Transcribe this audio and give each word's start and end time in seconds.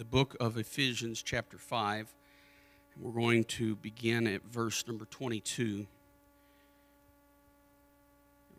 the 0.00 0.04
book 0.06 0.34
of 0.40 0.56
Ephesians, 0.56 1.20
chapter 1.20 1.58
5. 1.58 2.14
And 2.94 3.04
we're 3.04 3.20
going 3.20 3.44
to 3.44 3.76
begin 3.76 4.26
at 4.26 4.42
verse 4.44 4.86
number 4.86 5.04
22. 5.04 5.86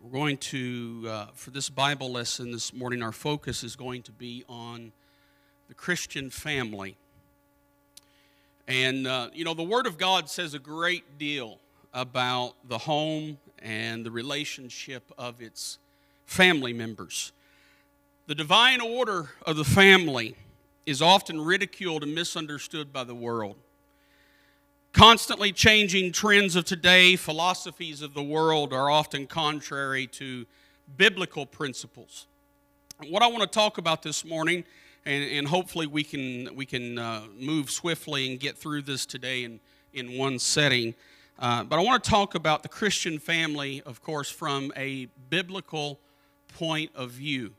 We're 0.00 0.10
going 0.12 0.36
to, 0.36 1.04
uh, 1.08 1.26
for 1.34 1.50
this 1.50 1.68
Bible 1.68 2.12
lesson 2.12 2.52
this 2.52 2.72
morning, 2.72 3.02
our 3.02 3.10
focus 3.10 3.64
is 3.64 3.74
going 3.74 4.02
to 4.02 4.12
be 4.12 4.44
on 4.48 4.92
the 5.66 5.74
Christian 5.74 6.30
family. 6.30 6.96
And, 8.68 9.08
uh, 9.08 9.30
you 9.34 9.44
know, 9.44 9.54
the 9.54 9.64
Word 9.64 9.88
of 9.88 9.98
God 9.98 10.30
says 10.30 10.54
a 10.54 10.60
great 10.60 11.18
deal 11.18 11.58
about 11.92 12.54
the 12.68 12.78
home 12.78 13.36
and 13.58 14.06
the 14.06 14.12
relationship 14.12 15.10
of 15.18 15.42
its 15.42 15.80
family 16.24 16.72
members. 16.72 17.32
The 18.28 18.36
divine 18.36 18.80
order 18.80 19.30
of 19.44 19.56
the 19.56 19.64
family 19.64 20.36
is 20.86 21.00
often 21.00 21.40
ridiculed 21.40 22.02
and 22.02 22.14
misunderstood 22.14 22.92
by 22.92 23.04
the 23.04 23.14
world. 23.14 23.56
Constantly 24.92 25.52
changing 25.52 26.12
trends 26.12 26.54
of 26.54 26.64
today, 26.64 27.16
philosophies 27.16 28.02
of 28.02 28.12
the 28.14 28.22
world 28.22 28.72
are 28.72 28.90
often 28.90 29.26
contrary 29.26 30.06
to 30.06 30.44
biblical 30.96 31.46
principles. 31.46 32.26
What 33.08 33.22
I 33.22 33.26
want 33.26 33.40
to 33.40 33.48
talk 33.48 33.78
about 33.78 34.02
this 34.02 34.24
morning, 34.24 34.64
and, 35.06 35.24
and 35.24 35.48
hopefully 35.48 35.86
we 35.86 36.04
can, 36.04 36.54
we 36.54 36.66
can 36.66 36.98
uh, 36.98 37.22
move 37.38 37.70
swiftly 37.70 38.30
and 38.30 38.38
get 38.38 38.58
through 38.58 38.82
this 38.82 39.06
today 39.06 39.44
in, 39.44 39.60
in 39.94 40.18
one 40.18 40.38
setting, 40.38 40.94
uh, 41.38 41.64
but 41.64 41.78
I 41.78 41.82
want 41.82 42.04
to 42.04 42.10
talk 42.10 42.34
about 42.34 42.62
the 42.62 42.68
Christian 42.68 43.18
family, 43.18 43.82
of 43.86 44.02
course, 44.02 44.30
from 44.30 44.72
a 44.76 45.08
biblical 45.30 45.98
point 46.56 46.90
of 46.94 47.10
view. 47.10 47.54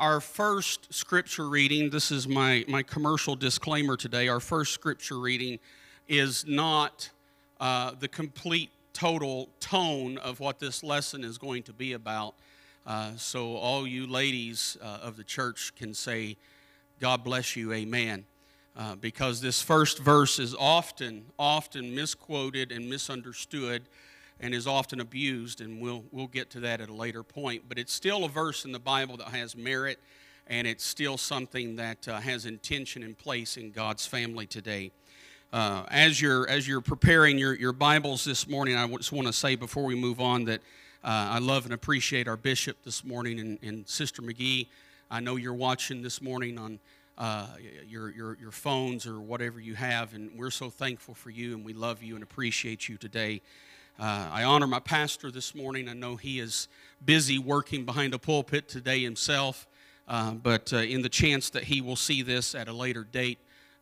Our 0.00 0.22
first 0.22 0.94
scripture 0.94 1.46
reading, 1.46 1.90
this 1.90 2.10
is 2.10 2.26
my, 2.26 2.64
my 2.66 2.82
commercial 2.82 3.36
disclaimer 3.36 3.98
today, 3.98 4.28
our 4.28 4.40
first 4.40 4.72
scripture 4.72 5.18
reading 5.18 5.58
is 6.08 6.46
not 6.46 7.10
uh, 7.60 7.92
the 8.00 8.08
complete, 8.08 8.70
total 8.94 9.50
tone 9.60 10.16
of 10.16 10.40
what 10.40 10.58
this 10.58 10.82
lesson 10.82 11.22
is 11.22 11.36
going 11.36 11.64
to 11.64 11.74
be 11.74 11.92
about. 11.92 12.34
Uh, 12.86 13.10
so, 13.18 13.56
all 13.56 13.86
you 13.86 14.06
ladies 14.06 14.78
uh, 14.80 15.00
of 15.02 15.18
the 15.18 15.22
church 15.22 15.74
can 15.76 15.92
say, 15.92 16.38
God 16.98 17.22
bless 17.22 17.54
you, 17.54 17.70
amen. 17.74 18.24
Uh, 18.78 18.94
because 18.94 19.42
this 19.42 19.60
first 19.60 19.98
verse 19.98 20.38
is 20.38 20.54
often, 20.58 21.26
often 21.38 21.94
misquoted 21.94 22.72
and 22.72 22.88
misunderstood 22.88 23.82
and 24.40 24.54
is 24.54 24.66
often 24.66 25.00
abused, 25.00 25.60
and 25.60 25.80
we'll, 25.80 26.04
we'll 26.10 26.26
get 26.26 26.50
to 26.50 26.60
that 26.60 26.80
at 26.80 26.88
a 26.88 26.94
later 26.94 27.22
point. 27.22 27.64
But 27.68 27.78
it's 27.78 27.92
still 27.92 28.24
a 28.24 28.28
verse 28.28 28.64
in 28.64 28.72
the 28.72 28.78
Bible 28.78 29.16
that 29.18 29.28
has 29.28 29.56
merit, 29.56 29.98
and 30.46 30.66
it's 30.66 30.84
still 30.84 31.18
something 31.18 31.76
that 31.76 32.08
uh, 32.08 32.20
has 32.20 32.46
intention 32.46 33.02
in 33.02 33.14
place 33.14 33.56
in 33.56 33.70
God's 33.70 34.06
family 34.06 34.46
today. 34.46 34.92
Uh, 35.52 35.84
as, 35.88 36.20
you're, 36.20 36.48
as 36.48 36.66
you're 36.66 36.80
preparing 36.80 37.36
your, 37.36 37.54
your 37.54 37.72
Bibles 37.72 38.24
this 38.24 38.48
morning, 38.48 38.76
I 38.76 38.86
just 38.88 39.12
want 39.12 39.26
to 39.26 39.32
say 39.32 39.56
before 39.56 39.84
we 39.84 39.94
move 39.94 40.20
on 40.20 40.44
that 40.44 40.60
uh, 41.02 41.32
I 41.32 41.38
love 41.38 41.64
and 41.64 41.74
appreciate 41.74 42.28
our 42.28 42.36
bishop 42.36 42.76
this 42.84 43.04
morning 43.04 43.40
and, 43.40 43.58
and 43.62 43.88
Sister 43.88 44.22
McGee. 44.22 44.68
I 45.10 45.20
know 45.20 45.36
you're 45.36 45.54
watching 45.54 46.02
this 46.02 46.22
morning 46.22 46.58
on 46.58 46.78
uh, 47.18 47.46
your, 47.86 48.10
your, 48.10 48.38
your 48.40 48.50
phones 48.50 49.06
or 49.06 49.20
whatever 49.20 49.60
you 49.60 49.74
have. 49.74 50.14
And 50.14 50.30
we're 50.38 50.50
so 50.50 50.70
thankful 50.70 51.14
for 51.14 51.30
you 51.30 51.54
and 51.54 51.64
we 51.64 51.74
love 51.74 52.02
you 52.02 52.14
and 52.14 52.22
appreciate 52.22 52.88
you 52.88 52.96
today. 52.96 53.42
Uh, 54.00 54.30
I 54.32 54.44
honor 54.44 54.66
my 54.66 54.80
pastor 54.80 55.30
this 55.30 55.54
morning. 55.54 55.86
I 55.86 55.92
know 55.92 56.16
he 56.16 56.40
is 56.40 56.68
busy 57.04 57.38
working 57.38 57.84
behind 57.84 58.14
a 58.14 58.18
pulpit 58.18 58.66
today 58.66 59.02
himself, 59.02 59.66
uh, 60.08 60.30
but 60.30 60.72
uh, 60.72 60.78
in 60.78 61.02
the 61.02 61.10
chance 61.10 61.50
that 61.50 61.64
he 61.64 61.82
will 61.82 61.96
see 61.96 62.22
this 62.22 62.54
at 62.54 62.66
a 62.66 62.72
later 62.72 63.04
date, 63.04 63.36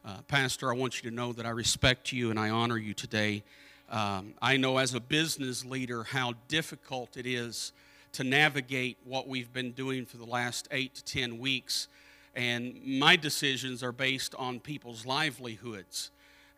uh, 0.04 0.16
Pastor, 0.26 0.72
I 0.72 0.76
want 0.76 1.00
you 1.00 1.08
to 1.08 1.14
know 1.14 1.32
that 1.34 1.46
I 1.46 1.50
respect 1.50 2.10
you 2.10 2.30
and 2.30 2.38
I 2.40 2.50
honor 2.50 2.78
you 2.78 2.94
today. 2.94 3.44
Um, 3.88 4.34
I 4.42 4.56
know 4.56 4.78
as 4.78 4.92
a 4.92 4.98
business 4.98 5.64
leader 5.64 6.02
how 6.02 6.34
difficult 6.48 7.16
it 7.16 7.24
is 7.24 7.72
to 8.10 8.24
navigate 8.24 8.98
what 9.04 9.28
we've 9.28 9.52
been 9.52 9.70
doing 9.70 10.04
for 10.04 10.16
the 10.16 10.26
last 10.26 10.66
eight 10.72 10.96
to 10.96 11.04
ten 11.04 11.38
weeks 11.38 11.86
and 12.34 12.84
my 12.84 13.14
decisions 13.14 13.84
are 13.84 13.92
based 13.92 14.34
on 14.34 14.58
people's 14.58 15.06
livelihoods. 15.06 16.10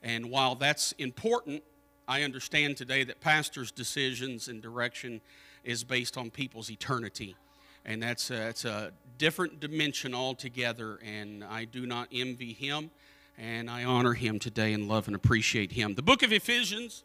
And 0.03 0.31
while 0.31 0.55
that's 0.55 0.93
important, 0.93 1.63
I 2.11 2.23
understand 2.25 2.77
today 2.77 3.05
that 3.05 3.21
pastors' 3.21 3.71
decisions 3.71 4.49
and 4.49 4.61
direction 4.61 5.21
is 5.63 5.85
based 5.85 6.19
on 6.19 6.31
people's 6.31 6.69
eternity. 6.69 7.37
And 7.85 8.03
that's 8.03 8.31
a, 8.31 8.35
that's 8.35 8.65
a 8.65 8.91
different 9.17 9.61
dimension 9.61 10.13
altogether. 10.13 10.99
And 11.05 11.45
I 11.45 11.67
do 11.67 11.87
not 11.87 12.09
envy 12.13 12.53
him, 12.53 12.91
and 13.39 13.71
I 13.71 13.85
honor 13.85 14.15
him 14.15 14.41
today 14.41 14.73
and 14.73 14.89
love 14.89 15.07
and 15.07 15.15
appreciate 15.15 15.71
him. 15.71 15.95
The 15.95 16.03
book 16.03 16.25
of 16.25 16.33
Ephesians, 16.33 17.05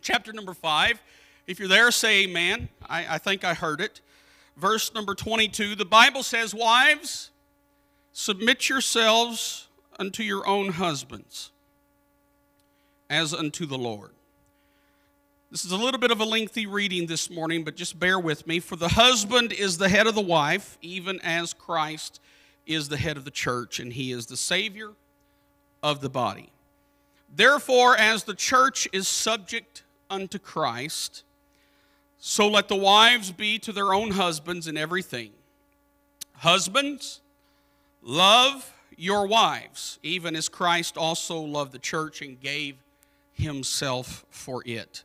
chapter 0.00 0.32
number 0.32 0.54
five. 0.54 1.02
If 1.46 1.58
you're 1.58 1.68
there, 1.68 1.90
say 1.90 2.22
amen. 2.24 2.70
I, 2.88 3.16
I 3.16 3.18
think 3.18 3.44
I 3.44 3.52
heard 3.52 3.82
it. 3.82 4.00
Verse 4.56 4.94
number 4.94 5.14
22, 5.14 5.74
the 5.74 5.84
Bible 5.84 6.22
says, 6.22 6.54
Wives, 6.54 7.32
Submit 8.12 8.68
yourselves 8.70 9.68
unto 9.98 10.22
your 10.22 10.46
own 10.46 10.70
husbands 10.70 11.50
as 13.08 13.34
unto 13.34 13.66
the 13.66 13.78
Lord. 13.78 14.12
This 15.52 15.66
is 15.66 15.72
a 15.72 15.76
little 15.76 16.00
bit 16.00 16.10
of 16.10 16.18
a 16.18 16.24
lengthy 16.24 16.64
reading 16.64 17.06
this 17.06 17.28
morning, 17.28 17.62
but 17.62 17.76
just 17.76 18.00
bear 18.00 18.18
with 18.18 18.46
me. 18.46 18.58
For 18.58 18.74
the 18.74 18.88
husband 18.88 19.52
is 19.52 19.76
the 19.76 19.90
head 19.90 20.06
of 20.06 20.14
the 20.14 20.22
wife, 20.22 20.78
even 20.80 21.20
as 21.20 21.52
Christ 21.52 22.22
is 22.66 22.88
the 22.88 22.96
head 22.96 23.18
of 23.18 23.26
the 23.26 23.30
church, 23.30 23.78
and 23.78 23.92
he 23.92 24.12
is 24.12 24.24
the 24.24 24.36
Savior 24.38 24.92
of 25.82 26.00
the 26.00 26.08
body. 26.08 26.48
Therefore, 27.36 27.94
as 27.98 28.24
the 28.24 28.34
church 28.34 28.88
is 28.94 29.06
subject 29.06 29.82
unto 30.08 30.38
Christ, 30.38 31.22
so 32.16 32.48
let 32.48 32.68
the 32.68 32.74
wives 32.74 33.30
be 33.30 33.58
to 33.58 33.72
their 33.72 33.92
own 33.92 34.12
husbands 34.12 34.66
in 34.66 34.78
everything. 34.78 35.32
Husbands, 36.36 37.20
Love 38.00 38.72
your 38.96 39.26
wives, 39.26 39.98
even 40.02 40.34
as 40.34 40.48
Christ 40.48 40.96
also 40.96 41.38
loved 41.38 41.72
the 41.72 41.78
church 41.78 42.22
and 42.22 42.40
gave 42.40 42.76
himself 43.34 44.24
for 44.30 44.62
it, 44.64 45.04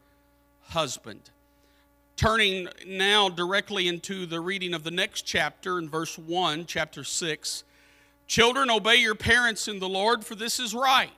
husband. 0.69 1.29
Turning 2.15 2.67
now 2.85 3.29
directly 3.29 3.87
into 3.87 4.25
the 4.25 4.39
reading 4.39 4.73
of 4.73 4.83
the 4.83 4.91
next 4.91 5.23
chapter 5.23 5.79
in 5.79 5.89
verse 5.89 6.17
1, 6.17 6.65
chapter 6.65 7.03
6, 7.03 7.63
Children, 8.27 8.69
obey 8.69 8.95
your 8.95 9.15
parents 9.15 9.67
in 9.67 9.79
the 9.79 9.89
Lord, 9.89 10.23
for 10.23 10.35
this 10.35 10.57
is 10.57 10.73
right. 10.73 11.11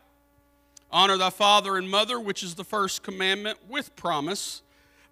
Honor 0.91 1.15
thy 1.15 1.29
father 1.29 1.77
and 1.77 1.87
mother, 1.87 2.19
which 2.19 2.41
is 2.41 2.55
the 2.55 2.63
first 2.63 3.03
commandment, 3.03 3.59
with 3.69 3.95
promise, 3.95 4.63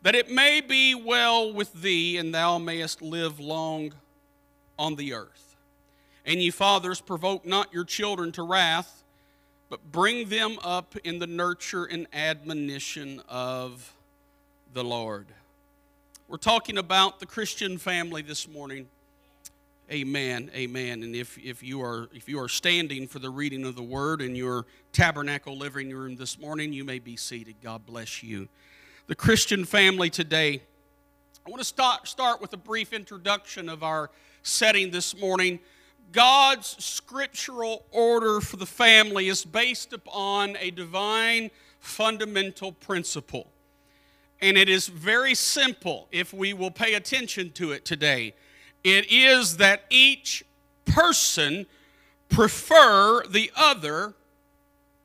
that 0.01 0.15
it 0.15 0.27
may 0.27 0.61
be 0.61 0.95
well 0.95 1.53
with 1.53 1.73
thee, 1.73 2.17
and 2.17 2.33
thou 2.33 2.57
mayest 2.57 3.03
live 3.03 3.39
long 3.39 3.93
on 4.79 4.95
the 4.95 5.13
earth. 5.13 5.55
And 6.25 6.41
ye 6.41 6.49
fathers, 6.49 7.01
provoke 7.01 7.45
not 7.45 7.71
your 7.71 7.83
children 7.83 8.31
to 8.31 8.41
wrath, 8.41 9.03
but 9.69 9.91
bring 9.91 10.29
them 10.29 10.57
up 10.63 10.95
in 11.03 11.19
the 11.19 11.27
nurture 11.27 11.85
and 11.85 12.07
admonition 12.13 13.21
of 13.29 13.93
the 14.73 14.83
Lord. 14.83 15.27
We're 16.27 16.37
talking 16.37 16.77
about 16.77 17.19
the 17.19 17.25
Christian 17.25 17.77
family 17.77 18.21
this 18.21 18.47
morning. 18.47 18.87
Amen. 19.91 20.49
Amen. 20.55 21.03
And 21.03 21.13
if, 21.13 21.37
if 21.37 21.61
you 21.61 21.81
are 21.81 22.07
if 22.13 22.29
you 22.29 22.39
are 22.39 22.47
standing 22.47 23.05
for 23.05 23.19
the 23.19 23.29
reading 23.29 23.65
of 23.65 23.75
the 23.75 23.83
word 23.83 24.21
in 24.21 24.33
your 24.33 24.65
tabernacle 24.93 25.57
living 25.57 25.91
room 25.91 26.15
this 26.15 26.39
morning, 26.39 26.71
you 26.71 26.85
may 26.85 26.99
be 26.99 27.17
seated. 27.17 27.55
God 27.61 27.85
bless 27.85 28.23
you. 28.23 28.47
The 29.07 29.15
Christian 29.15 29.65
family 29.65 30.09
today. 30.09 30.61
I 31.45 31.49
want 31.49 31.59
to 31.59 31.67
start 31.67 32.07
start 32.07 32.39
with 32.39 32.53
a 32.53 32.57
brief 32.57 32.93
introduction 32.93 33.67
of 33.67 33.83
our 33.83 34.09
setting 34.41 34.91
this 34.91 35.19
morning. 35.19 35.59
God's 36.13 36.81
scriptural 36.83 37.85
order 37.91 38.39
for 38.39 38.55
the 38.55 38.65
family 38.65 39.27
is 39.27 39.43
based 39.43 39.91
upon 39.91 40.55
a 40.61 40.71
divine 40.71 41.51
fundamental 41.79 42.71
principle. 42.71 43.50
And 44.41 44.57
it 44.57 44.69
is 44.69 44.87
very 44.87 45.35
simple 45.35 46.07
if 46.11 46.33
we 46.33 46.53
will 46.53 46.71
pay 46.71 46.95
attention 46.95 47.51
to 47.51 47.71
it 47.71 47.85
today. 47.85 48.33
It 48.83 49.11
is 49.11 49.57
that 49.57 49.83
each 49.89 50.43
person 50.85 51.67
prefer 52.29 53.23
the 53.29 53.51
other 53.55 54.13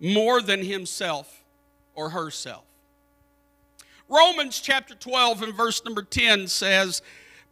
more 0.01 0.41
than 0.41 0.65
himself 0.65 1.43
or 1.95 2.11
herself. 2.11 2.65
Romans 4.09 4.61
chapter 4.61 4.95
12 4.95 5.43
and 5.43 5.55
verse 5.55 5.85
number 5.85 6.03
10 6.03 6.47
says, 6.47 7.03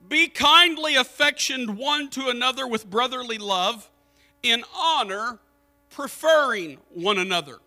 Be 0.09 0.29
kindly 0.29 0.95
affectioned 0.95 1.77
one 1.77 2.09
to 2.11 2.29
another 2.29 2.67
with 2.67 2.89
brotherly 2.89 3.39
love, 3.39 3.91
in 4.43 4.63
honor, 4.75 5.39
preferring 5.91 6.79
one 6.91 7.19
another. 7.19 7.59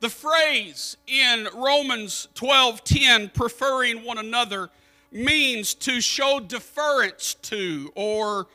The 0.00 0.10
phrase 0.10 0.96
in 1.06 1.48
Romans 1.54 2.28
12:10, 2.34 3.32
preferring 3.32 4.04
one 4.04 4.18
another, 4.18 4.70
means 5.10 5.72
to 5.74 6.00
show 6.00 6.38
deference 6.38 7.34
to 7.42 7.90
or 7.94 8.46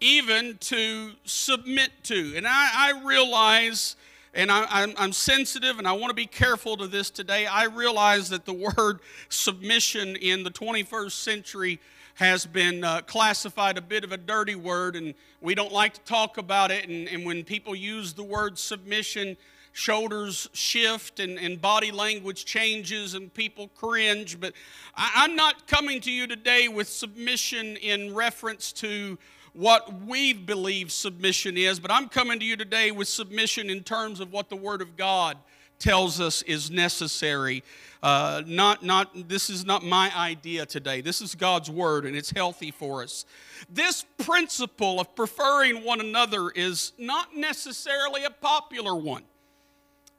even 0.00 0.56
to 0.58 1.12
submit 1.24 1.90
to. 2.04 2.34
And 2.36 2.46
I, 2.46 2.70
I 2.74 3.02
realize, 3.04 3.96
and 4.32 4.50
I, 4.50 4.86
am 4.96 5.12
sensitive 5.12 5.78
and 5.78 5.86
I 5.86 5.92
want 5.92 6.10
to 6.10 6.14
be 6.14 6.26
careful 6.26 6.76
to 6.78 6.86
this 6.86 7.10
today. 7.10 7.46
I 7.46 7.64
realize 7.64 8.30
that 8.30 8.46
the 8.46 8.52
word 8.76 9.00
submission 9.28 10.16
in 10.16 10.44
the 10.44 10.50
21st 10.50 11.12
century 11.12 11.80
has 12.14 12.46
been 12.46 12.82
uh, 12.82 13.02
classified 13.02 13.76
a 13.76 13.82
bit 13.82 14.02
of 14.02 14.12
a 14.12 14.16
dirty 14.16 14.54
word, 14.54 14.96
and 14.96 15.12
we 15.42 15.54
don't 15.54 15.72
like 15.72 15.92
to 15.92 16.00
talk 16.00 16.38
about 16.38 16.70
it. 16.70 16.88
And, 16.88 17.06
and 17.08 17.26
when 17.26 17.44
people 17.44 17.74
use 17.74 18.14
the 18.14 18.22
word 18.22 18.58
submission, 18.58 19.36
shoulders 19.76 20.48
shift 20.54 21.20
and, 21.20 21.38
and 21.38 21.60
body 21.60 21.90
language 21.90 22.46
changes 22.46 23.12
and 23.12 23.32
people 23.34 23.68
cringe. 23.76 24.40
But 24.40 24.54
I, 24.96 25.12
I'm 25.16 25.36
not 25.36 25.66
coming 25.66 26.00
to 26.00 26.10
you 26.10 26.26
today 26.26 26.66
with 26.68 26.88
submission 26.88 27.76
in 27.76 28.14
reference 28.14 28.72
to 28.72 29.18
what 29.52 30.02
we 30.06 30.32
believe 30.32 30.90
submission 30.90 31.58
is, 31.58 31.78
but 31.78 31.90
I'm 31.90 32.08
coming 32.08 32.38
to 32.38 32.44
you 32.44 32.56
today 32.56 32.90
with 32.90 33.06
submission 33.06 33.68
in 33.68 33.82
terms 33.82 34.18
of 34.18 34.32
what 34.32 34.48
the 34.48 34.56
Word 34.56 34.80
of 34.80 34.96
God 34.96 35.36
tells 35.78 36.22
us 36.22 36.40
is 36.42 36.70
necessary. 36.70 37.62
Uh, 38.02 38.42
not, 38.46 38.82
not, 38.82 39.28
this 39.28 39.50
is 39.50 39.66
not 39.66 39.84
my 39.84 40.10
idea 40.16 40.64
today. 40.64 41.02
This 41.02 41.20
is 41.20 41.34
God's 41.34 41.70
Word, 41.70 42.06
and 42.06 42.16
it's 42.16 42.30
healthy 42.30 42.70
for 42.70 43.02
us. 43.02 43.26
This 43.68 44.06
principle 44.16 45.00
of 45.00 45.14
preferring 45.14 45.84
one 45.84 46.00
another 46.00 46.48
is 46.48 46.92
not 46.96 47.36
necessarily 47.36 48.24
a 48.24 48.30
popular 48.30 48.94
one 48.94 49.24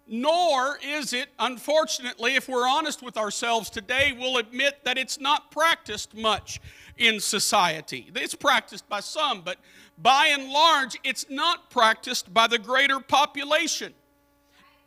nor 0.07 0.79
is 0.83 1.13
it, 1.13 1.29
unfortunately, 1.39 2.35
if 2.35 2.47
we're 2.47 2.67
honest 2.67 3.01
with 3.01 3.17
ourselves 3.17 3.69
today, 3.69 4.15
we'll 4.17 4.37
admit 4.37 4.83
that 4.85 4.97
it's 4.97 5.19
not 5.19 5.51
practiced 5.51 6.15
much 6.15 6.61
in 6.97 7.19
society. 7.19 8.09
It's 8.15 8.35
practiced 8.35 8.87
by 8.87 9.01
some, 9.01 9.41
but 9.41 9.57
by 9.97 10.27
and 10.27 10.49
large, 10.49 10.97
it's 11.03 11.25
not 11.29 11.69
practiced 11.69 12.33
by 12.33 12.47
the 12.47 12.57
greater 12.57 12.99
population. 12.99 13.93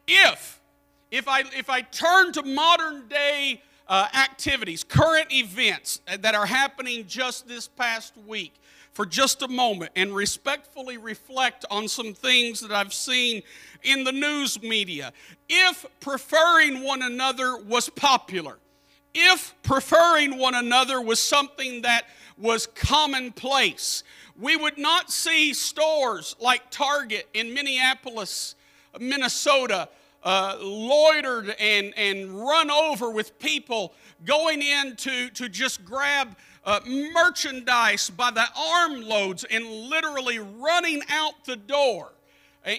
If, 0.06 0.61
if 1.11 1.28
I, 1.28 1.40
if 1.56 1.69
I 1.69 1.82
turn 1.82 2.32
to 2.32 2.43
modern 2.43 3.08
day 3.08 3.62
uh, 3.88 4.08
activities, 4.14 4.84
current 4.84 5.32
events 5.32 6.00
that 6.20 6.34
are 6.34 6.46
happening 6.46 7.06
just 7.06 7.46
this 7.46 7.69
past 7.69 8.14
week, 8.26 8.55
for 8.92 9.06
just 9.06 9.42
a 9.42 9.48
moment 9.48 9.92
and 9.96 10.14
respectfully 10.14 10.98
reflect 10.98 11.64
on 11.70 11.88
some 11.88 12.12
things 12.12 12.60
that 12.60 12.72
I've 12.72 12.92
seen 12.92 13.42
in 13.82 14.04
the 14.04 14.12
news 14.12 14.62
media. 14.62 15.12
If 15.48 15.87
preferring 16.00 16.82
one 16.82 17.02
another 17.02 17.56
was 17.56 17.88
popular, 17.88 18.58
if 19.14 19.54
preferring 19.62 20.38
one 20.38 20.54
another 20.54 21.00
was 21.00 21.20
something 21.20 21.82
that 21.82 22.06
was 22.37 22.66
commonplace, 22.66 24.02
we 24.38 24.56
would 24.56 24.78
not 24.78 25.10
see 25.10 25.52
stores 25.52 26.36
like 26.40 26.70
Target 26.70 27.28
in 27.34 27.52
Minneapolis, 27.52 28.54
Minnesota, 28.98 29.88
uh, 30.22 30.56
loitered 30.61 31.55
and, 31.58 31.94
and 31.96 32.46
run 32.46 32.70
over 32.70 33.11
with 33.11 33.38
people 33.38 33.93
going 34.25 34.62
in 34.62 34.96
to, 34.96 35.31
to 35.31 35.49
just 35.49 35.84
grab 35.84 36.37
uh, 36.64 36.81
merchandise 37.14 38.11
by 38.11 38.31
the 38.31 38.44
armloads 38.56 39.44
and 39.44 39.64
literally 39.64 40.38
running 40.38 41.02
out 41.11 41.44
the 41.46 41.56
door 41.56 42.12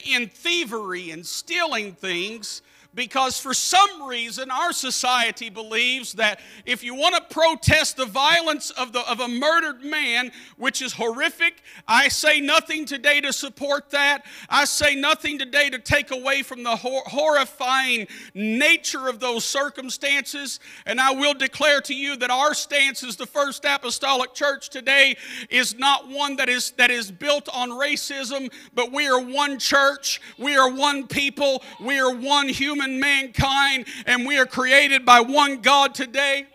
in 0.06 0.28
thievery 0.28 1.10
and 1.10 1.26
stealing 1.26 1.94
things 1.94 2.62
because 2.94 3.40
for 3.40 3.54
some 3.54 4.04
reason 4.04 4.52
our 4.52 4.74
society 4.74 5.50
believes 5.50 6.14
that 6.14 6.40
if 6.66 6.84
you 6.84 6.94
want 6.94 7.16
to 7.16 7.34
protest 7.34 7.98
the 7.98 8.06
violence 8.06 8.70
of, 8.72 8.92
the, 8.92 9.00
of 9.10 9.20
a 9.20 9.28
murdered 9.28 9.84
man, 9.84 10.32
which 10.58 10.82
is 10.82 10.94
horrific, 10.94 11.62
I 11.88 12.10
say 12.10 12.42
nothing 12.42 12.86
today 12.86 13.22
to 13.22 13.32
support 13.32 13.92
that. 13.92 14.26
I 14.50 14.66
say 14.66 14.96
nothing 14.96 15.40
today 15.40 15.70
to 15.70 15.80
take 15.80 16.12
away 16.12 16.44
from 16.44 16.64
the 16.64 16.76
hor- 16.76 17.04
horrifying 17.06 18.08
nature 18.34 19.08
of 19.08 19.20
those 19.20 19.46
circumstances. 19.46 20.60
And 20.86 21.00
I 21.00 21.12
will 21.12 21.34
declare 21.34 21.82
to 21.82 21.96
you 21.96 22.18
that 22.18 22.30
our 22.30 22.54
stance 22.54 23.04
as 23.04 23.16
the 23.16 23.26
First 23.26 23.64
Apostolic 23.64 24.34
Church 24.34 24.70
today 24.70 25.16
is 25.50 25.78
not 25.78 26.10
one 26.10 26.36
that 26.36 26.50
is, 26.50 26.72
that 26.72 26.92
is 26.92 27.10
built 27.10 27.48
on 27.54 27.70
racism, 27.70 28.52
but 28.74 28.92
we 28.92 29.08
are 29.08 29.22
one 29.22 29.60
church, 29.60 30.20
we 30.38 30.58
are 30.58 30.70
one 30.70 31.08
people, 31.08 31.64
we 31.80 32.00
are 32.00 32.14
one 32.14 32.50
human 32.50 32.81
human 32.82 33.00
mankind, 33.00 33.86
and 34.06 34.26
we 34.26 34.38
are 34.38 34.46
created 34.46 35.06
by 35.06 35.22
one 35.22 35.62
God 35.62 35.94
today. 35.94 36.48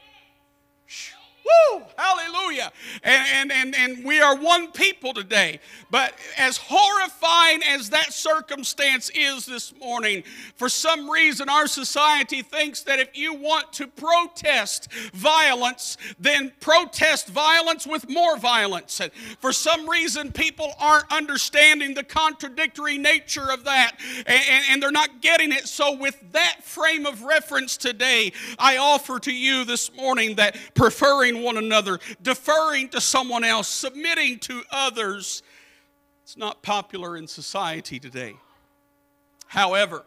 Woo! 1.47 1.83
Hallelujah. 1.97 2.73
And, 3.03 3.53
and, 3.53 3.53
and, 3.53 3.75
and 3.77 4.05
we 4.05 4.21
are 4.21 4.37
one 4.37 4.73
people 4.73 5.15
today. 5.15 5.61
But 5.91 6.15
as 6.37 6.57
horrifying 6.57 7.63
as 7.63 7.91
that 7.91 8.13
circumstance 8.13 9.11
is 9.15 9.47
this 9.47 9.75
morning, 9.79 10.25
for 10.57 10.69
some 10.69 11.09
reason 11.09 11.49
our 11.49 11.67
society 11.67 12.43
thinks 12.43 12.83
that 12.83 12.99
if 12.99 13.17
you 13.17 13.35
want 13.35 13.73
to 13.75 13.87
protest 13.87 14.93
violence, 15.13 15.97
then 16.19 16.53
protest 16.61 17.29
violence 17.29 17.87
with 17.87 18.09
more 18.09 18.37
violence. 18.37 19.01
And 19.01 19.13
for 19.13 19.53
some 19.53 19.89
reason 19.89 20.33
people 20.33 20.73
aren't 20.81 21.11
understanding 21.13 21.95
the 21.95 22.05
contradictory 22.05 22.99
nature 22.99 23.51
of 23.53 23.65
that 23.65 23.93
and, 24.27 24.43
and, 24.49 24.65
and 24.71 24.83
they're 24.83 24.91
not 24.91 25.21
getting 25.21 25.53
it. 25.53 25.69
So, 25.69 25.97
with 25.97 26.21
that 26.33 26.63
frame 26.63 27.07
of 27.07 27.23
reference 27.23 27.77
today, 27.77 28.33
I 28.59 28.77
offer 28.79 29.19
to 29.21 29.33
you 29.33 29.65
this 29.65 29.95
morning 29.95 30.37
that 30.37 30.57
preferring 30.75 31.36
one 31.43 31.57
another, 31.57 31.99
deferring 32.23 32.89
to 32.91 33.01
someone 33.01 33.45
else, 33.45 33.69
submitting 33.69 34.39
to 34.41 34.63
others. 34.71 35.43
It's 36.23 36.37
not 36.37 36.63
popular 36.63 37.17
in 37.17 37.27
society 37.29 37.99
today. 37.99 38.35
However, 39.47 40.05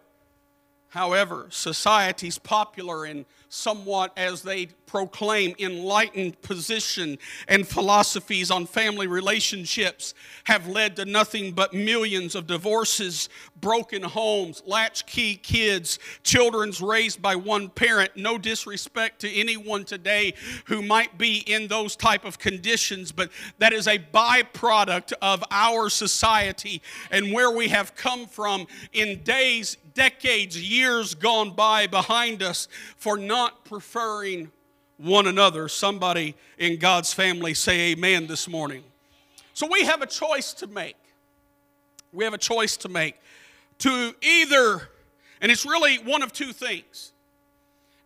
However, 0.89 1.45
society's 1.49 2.39
popular 2.39 3.05
and 3.05 3.25
somewhat, 3.49 4.11
as 4.17 4.41
they 4.41 4.67
proclaim, 4.87 5.55
enlightened 5.59 6.41
position 6.41 7.17
and 7.47 7.67
philosophies 7.67 8.49
on 8.49 8.65
family 8.65 9.05
relationships 9.05 10.15
have 10.45 10.67
led 10.67 10.95
to 10.95 11.05
nothing 11.05 11.51
but 11.51 11.73
millions 11.73 12.33
of 12.33 12.47
divorces, 12.47 13.29
broken 13.61 14.01
homes, 14.01 14.63
latchkey 14.65 15.35
kids, 15.35 15.99
children's 16.23 16.81
raised 16.81 17.21
by 17.21 17.35
one 17.35 17.69
parent. 17.69 18.15
No 18.15 18.39
disrespect 18.39 19.21
to 19.21 19.31
anyone 19.31 19.85
today 19.85 20.33
who 20.65 20.81
might 20.81 21.19
be 21.19 21.43
in 21.45 21.67
those 21.67 21.95
type 21.95 22.25
of 22.25 22.39
conditions, 22.39 23.11
but 23.11 23.29
that 23.59 23.73
is 23.73 23.87
a 23.87 23.99
byproduct 23.99 25.13
of 25.21 25.43
our 25.51 25.89
society 25.89 26.81
and 27.11 27.31
where 27.31 27.51
we 27.51 27.67
have 27.67 27.95
come 27.95 28.25
from 28.25 28.65
in 28.93 29.21
days 29.23 29.77
decades, 29.99 30.57
years 30.57 31.13
gone 31.13 31.51
by 31.51 31.85
behind 31.85 32.41
us 32.41 32.69
for 32.95 33.17
not 33.17 33.65
preferring 33.65 34.49
one 34.95 35.27
another. 35.27 35.67
Somebody 35.67 36.35
in 36.57 36.79
God's 36.79 37.11
family 37.11 37.53
say 37.53 37.91
amen 37.91 38.25
this 38.25 38.47
morning. 38.47 38.81
So 39.53 39.67
we 39.69 39.83
have 39.83 40.01
a 40.01 40.05
choice 40.05 40.53
to 40.53 40.67
make. 40.67 40.95
We 42.13 42.23
have 42.23 42.33
a 42.33 42.37
choice 42.37 42.77
to 42.77 42.87
make 42.87 43.15
to 43.79 44.15
either, 44.21 44.87
and 45.41 45.51
it's 45.51 45.65
really 45.65 45.97
one 45.97 46.23
of 46.23 46.31
two 46.31 46.53
things. 46.53 47.11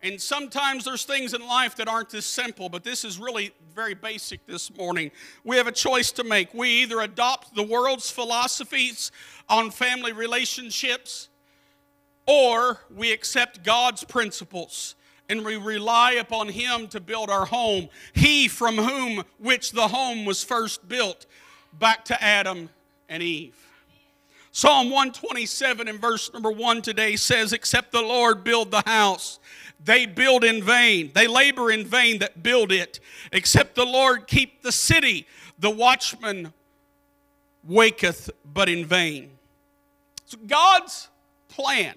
And 0.02 0.20
sometimes 0.20 0.86
there's 0.86 1.04
things 1.04 1.32
in 1.32 1.46
life 1.46 1.76
that 1.76 1.86
aren't 1.86 2.10
this 2.10 2.26
simple, 2.26 2.68
but 2.68 2.82
this 2.82 3.04
is 3.04 3.20
really 3.20 3.52
very 3.72 3.94
basic 3.94 4.44
this 4.48 4.76
morning. 4.76 5.12
We 5.44 5.56
have 5.58 5.68
a 5.68 5.72
choice 5.72 6.10
to 6.12 6.24
make. 6.24 6.52
We 6.54 6.82
either 6.82 7.02
adopt 7.02 7.54
the 7.54 7.62
world's 7.62 8.10
philosophies 8.10 9.12
on 9.48 9.70
family 9.70 10.12
relationships 10.12 11.28
or 12.26 12.80
we 12.94 13.12
accept 13.12 13.62
God's 13.62 14.04
principles 14.04 14.94
and 15.28 15.44
we 15.44 15.56
rely 15.56 16.12
upon 16.12 16.48
him 16.48 16.86
to 16.88 17.00
build 17.00 17.30
our 17.30 17.46
home. 17.46 17.88
He 18.12 18.48
from 18.48 18.76
whom 18.76 19.24
which 19.38 19.72
the 19.72 19.88
home 19.88 20.24
was 20.24 20.44
first 20.44 20.88
built 20.88 21.26
back 21.78 22.04
to 22.06 22.22
adam 22.22 22.68
and 23.08 23.22
eve. 23.22 23.56
Psalm 24.52 24.90
127 24.90 25.88
and 25.88 26.00
verse 26.00 26.32
number 26.32 26.50
1 26.50 26.82
today 26.82 27.16
says 27.16 27.52
except 27.52 27.90
the 27.90 28.02
lord 28.02 28.44
build 28.44 28.70
the 28.70 28.82
house 28.86 29.40
they 29.84 30.06
build 30.06 30.44
in 30.44 30.62
vain. 30.62 31.10
They 31.14 31.26
labor 31.26 31.70
in 31.70 31.84
vain 31.84 32.18
that 32.20 32.42
build 32.42 32.72
it. 32.72 33.00
Except 33.32 33.74
the 33.74 33.84
lord 33.84 34.26
keep 34.26 34.62
the 34.62 34.72
city 34.72 35.26
the 35.58 35.70
watchman 35.70 36.52
waketh 37.62 38.30
but 38.52 38.68
in 38.68 38.84
vain. 38.84 39.30
So 40.26 40.38
god's 40.46 41.08
plan 41.48 41.94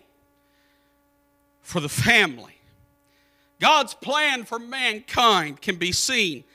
for 1.68 1.82
the 1.82 1.90
family. 1.90 2.56
God's 3.60 3.94
plan 3.94 4.46
for 4.46 4.58
mankind 4.58 5.62
can 5.62 5.76
be 5.76 5.92
seen 5.92 6.46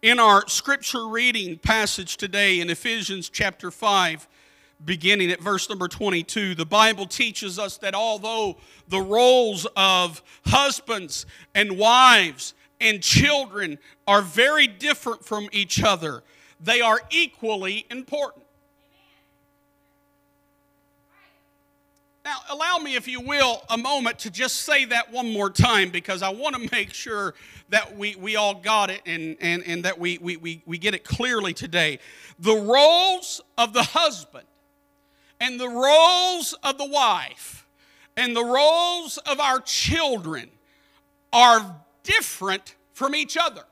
in 0.00 0.18
our 0.18 0.48
scripture 0.48 1.08
reading 1.08 1.58
passage 1.58 2.16
today 2.16 2.58
in 2.58 2.70
Ephesians 2.70 3.28
chapter 3.28 3.70
5, 3.70 4.26
beginning 4.82 5.30
at 5.30 5.42
verse 5.42 5.68
number 5.68 5.88
22. 5.88 6.54
The 6.54 6.64
Bible 6.64 7.04
teaches 7.04 7.58
us 7.58 7.76
that 7.78 7.94
although 7.94 8.56
the 8.88 9.02
roles 9.02 9.66
of 9.76 10.22
husbands 10.46 11.26
and 11.54 11.76
wives 11.76 12.54
and 12.80 13.02
children 13.02 13.78
are 14.06 14.22
very 14.22 14.66
different 14.66 15.22
from 15.22 15.50
each 15.52 15.82
other, 15.82 16.22
they 16.58 16.80
are 16.80 17.02
equally 17.10 17.84
important. 17.90 18.41
Now, 22.24 22.36
allow 22.50 22.78
me, 22.78 22.94
if 22.94 23.08
you 23.08 23.20
will, 23.20 23.62
a 23.68 23.76
moment 23.76 24.20
to 24.20 24.30
just 24.30 24.58
say 24.58 24.84
that 24.84 25.10
one 25.10 25.32
more 25.32 25.50
time 25.50 25.90
because 25.90 26.22
I 26.22 26.28
want 26.28 26.54
to 26.54 26.68
make 26.70 26.94
sure 26.94 27.34
that 27.70 27.96
we, 27.96 28.14
we 28.14 28.36
all 28.36 28.54
got 28.54 28.90
it 28.90 29.02
and, 29.06 29.36
and, 29.40 29.64
and 29.66 29.84
that 29.84 29.98
we, 29.98 30.18
we, 30.18 30.36
we, 30.36 30.62
we 30.64 30.78
get 30.78 30.94
it 30.94 31.02
clearly 31.02 31.52
today. 31.52 31.98
The 32.38 32.54
roles 32.54 33.40
of 33.58 33.72
the 33.72 33.82
husband 33.82 34.46
and 35.40 35.58
the 35.58 35.68
roles 35.68 36.52
of 36.62 36.78
the 36.78 36.86
wife 36.86 37.66
and 38.16 38.36
the 38.36 38.44
roles 38.44 39.18
of 39.18 39.40
our 39.40 39.58
children 39.58 40.48
are 41.32 41.74
different 42.04 42.76
from 42.92 43.16
each 43.16 43.36
other. 43.36 43.64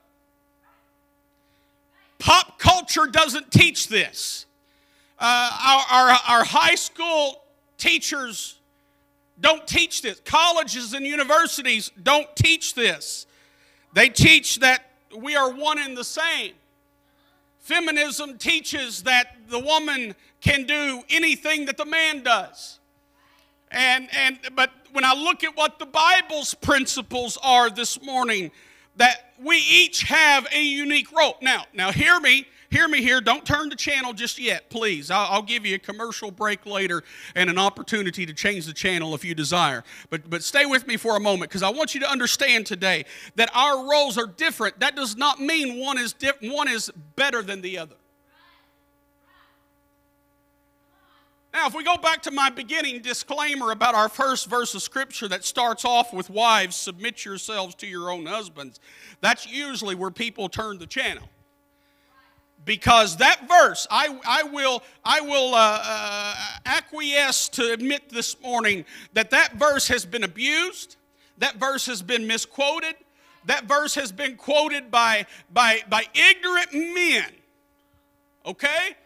Pop 2.19 2.59
culture 2.59 3.07
doesn't 3.07 3.53
teach 3.53 3.87
this. 3.87 4.47
Uh, 5.21 5.85
our, 5.91 6.01
our, 6.01 6.19
our 6.29 6.45
high 6.45 6.75
school 6.75 7.45
Teachers 7.81 8.59
don't 9.41 9.67
teach 9.67 10.03
this. 10.03 10.21
Colleges 10.25 10.93
and 10.93 11.07
universities 11.07 11.91
don't 12.01 12.29
teach 12.37 12.75
this. 12.75 13.27
They 13.95 14.11
teach 14.11 14.61
that 14.61 14.91
we 15.17 15.35
are 15.35 15.51
one 15.51 15.79
and 15.79 15.97
the 15.97 16.05
same. 16.05 16.53
Feminism 17.59 18.37
teaches 18.37 19.03
that 19.05 19.35
the 19.49 19.59
woman 19.59 20.15
can 20.43 20.65
do 20.65 21.03
anything 21.09 21.65
that 21.65 21.79
the 21.79 21.87
man 21.87 22.23
does. 22.23 22.79
And, 23.71 24.09
and 24.13 24.39
but 24.55 24.71
when 24.93 25.05
I 25.05 25.15
look 25.15 25.43
at 25.43 25.57
what 25.57 25.79
the 25.79 25.87
Bible's 25.87 26.53
principles 26.53 27.39
are 27.43 27.71
this 27.71 28.03
morning, 28.03 28.51
that 28.97 29.33
we 29.43 29.57
each 29.57 30.03
have 30.03 30.47
a 30.53 30.63
unique 30.63 31.11
role. 31.13 31.37
Now, 31.41 31.65
now 31.73 31.93
hear 31.93 32.21
me 32.21 32.47
hear 32.71 32.89
me 32.89 33.03
here. 33.03 33.21
Don't 33.21 33.45
turn 33.45 33.69
the 33.69 33.77
channel 33.77 34.13
just 34.13 34.39
yet, 34.39 34.71
please. 34.71 35.11
I'll, 35.11 35.27
I'll, 35.31 35.43
give 35.43 35.67
you 35.67 35.75
a 35.75 35.79
commercial 35.79 36.31
break 36.31 36.65
later 36.65 37.03
and 37.35 37.51
an 37.51 37.59
opportunity 37.59 38.25
to 38.25 38.33
change 38.33 38.67
the 38.67 38.73
channel 38.73 39.15
if 39.15 39.25
you 39.25 39.35
desire. 39.35 39.83
But, 40.09 40.31
but 40.31 40.43
stay 40.45 40.67
with 40.67 40.87
me 40.87 40.97
for 40.97 41.17
a 41.17 41.21
moment 41.21 41.51
because 41.51 41.63
I 41.63 41.71
want 41.71 41.95
you 41.95 42.01
to 42.01 42.11
understand 42.11 42.67
today 42.67 43.05
that 43.35 43.51
our 43.55 43.89
roles 43.89 44.17
are 44.17 44.27
different. 44.27 44.79
That 44.81 44.95
does 44.95 45.17
not 45.17 45.41
mean 45.41 45.81
one 45.81 45.99
is, 45.99 46.15
one 46.41 46.69
is 46.69 46.91
better 47.17 47.43
than 47.43 47.61
the 47.61 47.79
other. 47.79 47.97
Now, 51.53 51.67
if 51.67 51.75
we 51.75 51.83
go 51.83 51.97
back 51.97 52.23
to 52.23 52.31
my 52.31 52.49
beginning 52.49 53.03
disclaimer 53.03 53.73
about 53.73 53.97
our 53.97 54.09
first 54.09 54.49
verse 54.49 54.73
of 54.77 54.83
scripture 54.83 55.27
that 55.27 55.45
starts 55.45 55.85
off 55.85 56.13
with 56.13 56.31
wives, 56.31 56.77
submit 56.77 57.25
yourselves 57.25 57.75
to 57.77 57.89
your 57.89 58.09
own 58.09 58.27
husbands, 58.27 58.79
that's 59.21 59.49
usually 59.49 59.97
where 59.97 60.13
people 60.13 60.49
turn 60.49 60.79
the 60.79 60.87
channel 60.87 61.29
because 62.65 63.17
that 63.17 63.49
verse 63.49 63.87
i, 63.91 64.19
I 64.27 64.43
will 64.45 64.83
i 65.05 65.21
will 65.21 65.55
uh, 65.55 65.81
uh, 65.83 66.35
acquiesce 66.67 67.49
to 67.51 67.73
admit 67.73 68.11
this 68.11 68.41
morning 68.41 68.85
that 69.13 69.31
that 69.31 69.55
verse 69.55 69.89
has 69.89 70.05
been 70.05 70.25
abused 70.25 70.97
that 71.39 71.57
verse 71.57 71.87
has 71.87 72.03
been 72.03 72.27
misquoted 72.27 72.95
that 73.47 73.65
verse 73.65 73.95
has 73.95 74.13
been 74.13 74.37
quoted 74.37 74.91
by 74.91 75.27
by 75.53 75.81
by 75.89 76.05
ignorant 76.15 76.73
men 76.73 77.25
okay? 78.47 78.97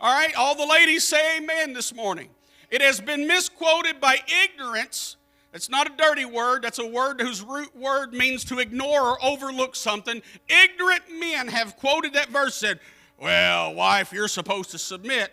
All 0.00 0.12
right 0.12 0.34
all 0.36 0.54
the 0.54 0.66
ladies 0.66 1.04
say 1.04 1.38
amen 1.38 1.72
this 1.72 1.94
morning. 1.94 2.28
It 2.70 2.82
has 2.82 3.00
been 3.00 3.26
misquoted 3.26 4.00
by 4.00 4.18
ignorance 4.44 5.16
it's 5.56 5.70
not 5.70 5.90
a 5.90 5.96
dirty 5.96 6.26
word. 6.26 6.62
That's 6.62 6.78
a 6.78 6.86
word 6.86 7.18
whose 7.18 7.42
root 7.42 7.74
word 7.74 8.12
means 8.12 8.44
to 8.44 8.58
ignore 8.58 9.12
or 9.12 9.24
overlook 9.24 9.74
something. 9.74 10.20
Ignorant 10.48 11.02
men 11.18 11.48
have 11.48 11.76
quoted 11.76 12.12
that 12.12 12.28
verse, 12.28 12.62
and 12.62 12.78
said, 12.78 12.80
Well, 13.18 13.74
wife, 13.74 14.12
you're 14.12 14.28
supposed 14.28 14.70
to 14.72 14.78
submit. 14.78 15.32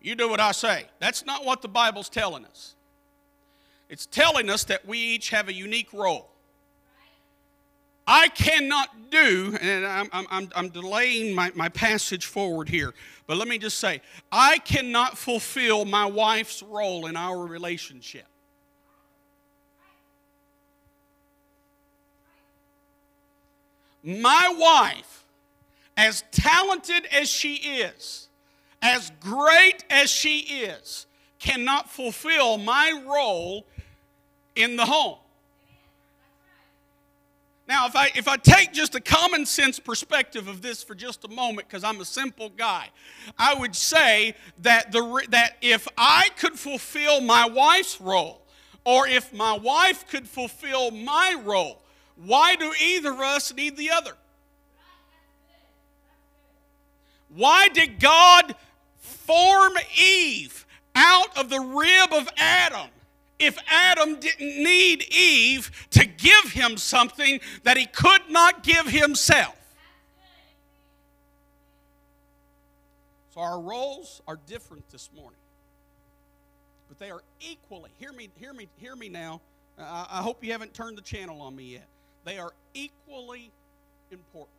You 0.00 0.16
do 0.16 0.28
what 0.28 0.40
I 0.40 0.50
say. 0.50 0.86
That's 0.98 1.24
not 1.24 1.44
what 1.44 1.62
the 1.62 1.68
Bible's 1.68 2.08
telling 2.08 2.44
us. 2.44 2.74
It's 3.88 4.04
telling 4.04 4.50
us 4.50 4.64
that 4.64 4.84
we 4.84 4.98
each 4.98 5.30
have 5.30 5.48
a 5.48 5.52
unique 5.52 5.92
role. 5.92 6.28
I 8.04 8.28
cannot 8.28 9.10
do, 9.10 9.56
and 9.60 9.86
I'm, 9.86 10.08
I'm, 10.12 10.48
I'm 10.54 10.68
delaying 10.70 11.34
my, 11.34 11.52
my 11.54 11.68
passage 11.68 12.26
forward 12.26 12.68
here, 12.68 12.94
but 13.28 13.36
let 13.36 13.46
me 13.46 13.58
just 13.58 13.78
say, 13.78 14.00
I 14.32 14.58
cannot 14.58 15.16
fulfill 15.16 15.84
my 15.84 16.06
wife's 16.06 16.64
role 16.64 17.06
in 17.06 17.16
our 17.16 17.46
relationship. 17.46 18.26
My 24.06 24.54
wife, 24.56 25.24
as 25.96 26.22
talented 26.30 27.06
as 27.06 27.28
she 27.28 27.54
is, 27.54 28.28
as 28.80 29.10
great 29.18 29.84
as 29.90 30.08
she 30.08 30.38
is, 30.38 31.06
cannot 31.40 31.90
fulfill 31.90 32.56
my 32.56 33.02
role 33.04 33.66
in 34.54 34.76
the 34.76 34.84
home. 34.84 35.18
Now, 37.68 37.86
if 37.88 37.96
I, 37.96 38.12
if 38.14 38.28
I 38.28 38.36
take 38.36 38.72
just 38.72 38.94
a 38.94 39.00
common 39.00 39.44
sense 39.44 39.80
perspective 39.80 40.46
of 40.46 40.62
this 40.62 40.84
for 40.84 40.94
just 40.94 41.24
a 41.24 41.28
moment, 41.28 41.66
because 41.68 41.82
I'm 41.82 42.00
a 42.00 42.04
simple 42.04 42.50
guy, 42.50 42.90
I 43.36 43.54
would 43.54 43.74
say 43.74 44.36
that, 44.62 44.92
the, 44.92 45.26
that 45.30 45.56
if 45.60 45.88
I 45.98 46.28
could 46.38 46.56
fulfill 46.56 47.20
my 47.20 47.48
wife's 47.48 48.00
role, 48.00 48.42
or 48.84 49.08
if 49.08 49.32
my 49.32 49.58
wife 49.58 50.06
could 50.06 50.28
fulfill 50.28 50.92
my 50.92 51.36
role, 51.44 51.82
why 52.16 52.56
do 52.56 52.72
either 52.82 53.12
of 53.12 53.20
us 53.20 53.54
need 53.54 53.76
the 53.76 53.90
other? 53.90 54.12
Why 57.28 57.68
did 57.68 58.00
God 58.00 58.54
form 58.98 59.72
Eve 60.00 60.66
out 60.94 61.36
of 61.36 61.50
the 61.50 61.60
rib 61.60 62.12
of 62.12 62.28
Adam 62.36 62.88
if 63.38 63.58
Adam 63.68 64.18
didn't 64.18 64.62
need 64.62 65.04
Eve 65.14 65.70
to 65.90 66.06
give 66.06 66.52
him 66.52 66.76
something 66.76 67.40
that 67.64 67.76
he 67.76 67.86
could 67.86 68.30
not 68.30 68.62
give 68.62 68.86
himself. 68.86 69.54
So 73.34 73.42
our 73.42 73.60
roles 73.60 74.22
are 74.26 74.38
different 74.46 74.88
this 74.90 75.10
morning. 75.14 75.38
But 76.88 76.98
they 76.98 77.10
are 77.10 77.22
equally, 77.40 77.90
hear 77.98 78.12
me, 78.12 78.30
hear 78.38 78.54
me, 78.54 78.68
hear 78.78 78.96
me 78.96 79.10
now. 79.10 79.42
I, 79.78 80.06
I 80.10 80.22
hope 80.22 80.42
you 80.42 80.52
haven't 80.52 80.72
turned 80.72 80.96
the 80.96 81.02
channel 81.02 81.42
on 81.42 81.54
me 81.54 81.64
yet. 81.64 81.86
They 82.26 82.38
are 82.38 82.52
equally 82.74 83.52
important. 84.10 84.50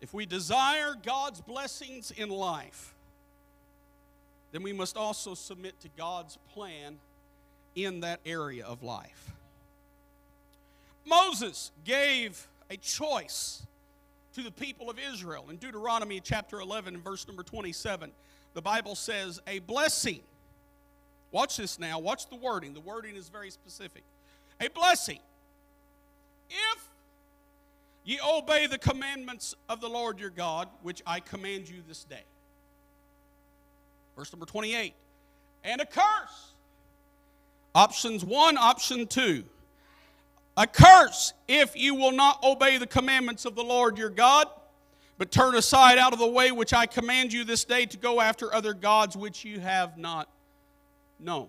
If 0.00 0.14
we 0.14 0.24
desire 0.24 0.94
God's 1.04 1.42
blessings 1.42 2.10
in 2.10 2.30
life, 2.30 2.94
then 4.52 4.62
we 4.62 4.72
must 4.72 4.96
also 4.96 5.34
submit 5.34 5.78
to 5.82 5.88
God's 5.98 6.38
plan 6.54 6.96
in 7.74 8.00
that 8.00 8.20
area 8.24 8.64
of 8.64 8.82
life. 8.82 9.32
Moses 11.04 11.72
gave 11.84 12.48
a 12.70 12.78
choice 12.78 13.62
to 14.34 14.42
the 14.42 14.50
people 14.50 14.88
of 14.88 14.96
Israel. 15.12 15.44
In 15.50 15.56
Deuteronomy 15.56 16.20
chapter 16.20 16.58
11 16.58 17.02
verse 17.02 17.28
number 17.28 17.42
27, 17.42 18.10
the 18.54 18.62
Bible 18.62 18.94
says, 18.94 19.42
A 19.46 19.58
blessing. 19.58 20.20
Watch 21.32 21.58
this 21.58 21.78
now. 21.78 21.98
Watch 21.98 22.30
the 22.30 22.36
wording. 22.36 22.72
The 22.72 22.80
wording 22.80 23.14
is 23.14 23.28
very 23.28 23.50
specific. 23.50 24.04
A 24.60 24.68
blessing. 24.68 25.18
If 26.50 26.88
ye 28.04 28.18
obey 28.26 28.66
the 28.66 28.78
commandments 28.78 29.54
of 29.68 29.80
the 29.80 29.88
Lord 29.88 30.18
your 30.18 30.30
God, 30.30 30.68
which 30.82 31.02
I 31.06 31.20
command 31.20 31.68
you 31.68 31.82
this 31.86 32.04
day. 32.04 32.24
Verse 34.16 34.32
number 34.32 34.46
28. 34.46 34.94
And 35.64 35.80
a 35.80 35.86
curse. 35.86 36.54
Options 37.74 38.24
one, 38.24 38.58
option 38.58 39.06
two. 39.06 39.44
A 40.56 40.66
curse 40.66 41.32
if 41.48 41.76
you 41.76 41.94
will 41.94 42.12
not 42.12 42.42
obey 42.42 42.76
the 42.76 42.86
commandments 42.86 43.44
of 43.44 43.54
the 43.54 43.62
Lord 43.62 43.96
your 43.96 44.10
God, 44.10 44.48
but 45.16 45.30
turn 45.30 45.54
aside 45.54 45.96
out 45.96 46.12
of 46.12 46.18
the 46.18 46.26
way 46.26 46.50
which 46.50 46.74
I 46.74 46.86
command 46.86 47.32
you 47.32 47.44
this 47.44 47.64
day 47.64 47.86
to 47.86 47.96
go 47.96 48.20
after 48.20 48.52
other 48.54 48.74
gods 48.74 49.16
which 49.16 49.44
you 49.44 49.60
have 49.60 49.96
not 49.96 50.28
known. 51.18 51.48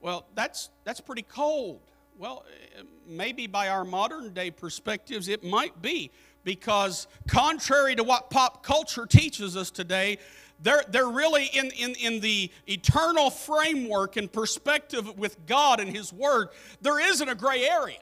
Well, 0.00 0.26
that's, 0.34 0.70
that's 0.84 1.00
pretty 1.00 1.22
cold. 1.22 1.80
Well, 2.18 2.44
eh, 2.76 2.82
maybe 3.06 3.46
by 3.46 3.68
our 3.68 3.84
modern 3.84 4.32
day 4.32 4.50
perspectives, 4.50 5.28
it 5.28 5.44
might 5.44 5.80
be 5.80 6.10
because 6.44 7.06
contrary 7.28 7.94
to 7.96 8.04
what 8.04 8.30
pop 8.30 8.62
culture 8.62 9.06
teaches 9.06 9.56
us 9.56 9.70
today, 9.70 10.18
they're, 10.62 10.82
they're 10.88 11.08
really 11.08 11.46
in, 11.46 11.70
in, 11.70 11.94
in 11.94 12.20
the 12.20 12.50
eternal 12.66 13.30
framework 13.30 14.16
and 14.16 14.30
perspective 14.30 15.16
with 15.18 15.46
God 15.46 15.80
and 15.80 15.94
His 15.94 16.12
Word. 16.12 16.48
There 16.82 17.00
isn't 17.00 17.28
a 17.28 17.34
gray 17.34 17.64
area. 17.68 17.98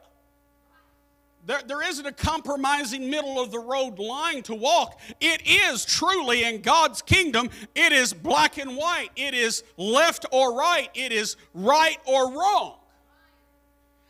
There, 1.49 1.61
there 1.65 1.81
isn't 1.81 2.05
a 2.05 2.11
compromising 2.11 3.09
middle 3.09 3.41
of 3.41 3.49
the 3.49 3.57
road 3.57 3.97
line 3.97 4.43
to 4.43 4.53
walk. 4.53 4.99
It 5.19 5.41
is 5.47 5.83
truly 5.83 6.43
in 6.43 6.61
God's 6.61 7.01
kingdom, 7.01 7.49
it 7.73 7.91
is 7.91 8.13
black 8.13 8.59
and 8.59 8.77
white. 8.77 9.09
It 9.15 9.33
is 9.33 9.63
left 9.75 10.27
or 10.31 10.55
right. 10.55 10.91
It 10.93 11.11
is 11.11 11.37
right 11.55 11.97
or 12.05 12.31
wrong. 12.33 12.75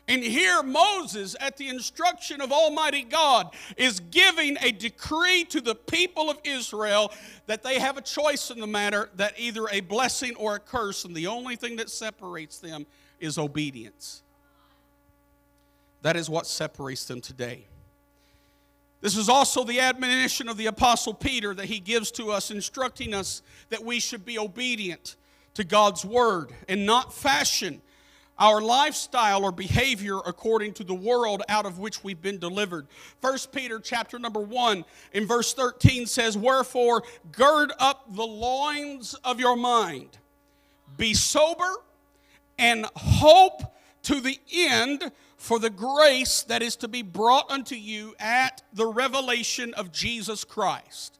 And 0.09 0.21
here, 0.21 0.61
Moses, 0.63 1.37
at 1.39 1.55
the 1.55 1.69
instruction 1.69 2.41
of 2.41 2.51
Almighty 2.51 3.03
God, 3.03 3.55
is 3.77 4.01
giving 4.11 4.57
a 4.59 4.73
decree 4.73 5.45
to 5.45 5.61
the 5.61 5.75
people 5.75 6.29
of 6.29 6.39
Israel 6.43 7.13
that 7.45 7.63
they 7.63 7.79
have 7.79 7.95
a 7.95 8.01
choice 8.01 8.51
in 8.51 8.59
the 8.59 8.67
matter 8.67 9.11
that 9.15 9.35
either 9.37 9.65
a 9.71 9.79
blessing 9.79 10.35
or 10.35 10.55
a 10.55 10.59
curse, 10.59 11.05
and 11.05 11.15
the 11.15 11.27
only 11.27 11.55
thing 11.55 11.77
that 11.77 11.89
separates 11.89 12.59
them 12.59 12.85
is 13.21 13.37
obedience. 13.37 14.23
That 16.01 16.15
is 16.15 16.29
what 16.29 16.47
separates 16.47 17.05
them 17.05 17.21
today. 17.21 17.65
This 19.01 19.15
is 19.15 19.29
also 19.29 19.63
the 19.63 19.79
admonition 19.79 20.49
of 20.49 20.57
the 20.57 20.65
Apostle 20.65 21.13
Peter 21.13 21.53
that 21.53 21.65
he 21.65 21.79
gives 21.79 22.11
to 22.11 22.31
us, 22.31 22.51
instructing 22.51 23.13
us 23.13 23.41
that 23.69 23.83
we 23.83 23.99
should 23.99 24.25
be 24.25 24.37
obedient 24.37 25.15
to 25.53 25.63
God's 25.63 26.03
word 26.03 26.51
and 26.67 26.85
not 26.85 27.13
fashion 27.13 27.81
our 28.39 28.61
lifestyle 28.61 29.43
or 29.43 29.51
behavior 29.51 30.17
according 30.25 30.73
to 30.73 30.83
the 30.83 30.93
world 30.93 31.43
out 31.49 31.65
of 31.65 31.77
which 31.77 32.03
we've 32.03 32.21
been 32.21 32.39
delivered. 32.39 32.87
First 33.21 33.51
Peter 33.51 33.79
chapter 33.79 34.17
number 34.17 34.39
1 34.39 34.85
in 35.13 35.27
verse 35.27 35.53
13 35.53 36.05
says, 36.05 36.37
"Wherefore 36.37 37.03
gird 37.33 37.73
up 37.79 38.05
the 38.15 38.25
loins 38.25 39.13
of 39.25 39.39
your 39.39 39.57
mind. 39.57 40.17
Be 40.95 41.13
sober 41.13 41.83
and 42.57 42.85
hope 42.95 43.61
to 44.03 44.21
the 44.21 44.39
end 44.51 45.11
for 45.39 45.57
the 45.57 45.69
grace 45.69 46.43
that 46.43 46.61
is 46.61 46.75
to 46.75 46.87
be 46.87 47.01
brought 47.01 47.49
unto 47.49 47.73
you 47.73 48.13
at 48.19 48.61
the 48.73 48.85
revelation 48.85 49.73
of 49.73 49.91
Jesus 49.91 50.43
Christ." 50.43 51.15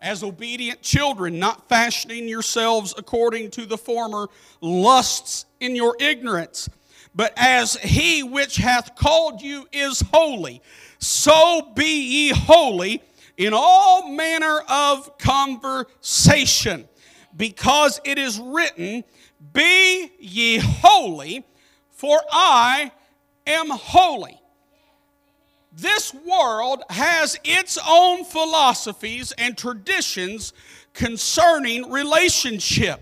as 0.00 0.22
obedient 0.22 0.82
children, 0.82 1.38
not 1.38 1.66
fashioning 1.66 2.28
yourselves 2.28 2.92
according 2.98 3.50
to 3.50 3.64
the 3.64 3.78
former 3.78 4.28
lusts 4.60 5.46
in 5.60 5.74
your 5.74 5.96
ignorance, 5.98 6.68
but 7.14 7.32
as 7.38 7.76
he 7.76 8.22
which 8.22 8.56
hath 8.56 8.94
called 8.96 9.40
you 9.40 9.66
is 9.72 10.02
holy, 10.12 10.60
so 10.98 11.72
be 11.74 12.02
ye 12.02 12.28
holy 12.28 13.02
in 13.38 13.54
all 13.54 14.10
manner 14.10 14.60
of 14.68 15.16
conversation, 15.16 16.86
because 17.34 17.98
it 18.04 18.18
is 18.18 18.38
written, 18.38 19.04
Be 19.54 20.10
ye 20.18 20.58
holy, 20.58 21.46
for 21.90 22.20
I 22.30 22.92
am 23.46 23.70
holy. 23.70 24.40
This 25.72 26.14
world 26.14 26.82
has 26.90 27.38
its 27.42 27.78
own 27.88 28.24
philosophies 28.24 29.32
and 29.32 29.58
traditions 29.58 30.52
concerning 30.92 31.90
relationship. 31.90 33.00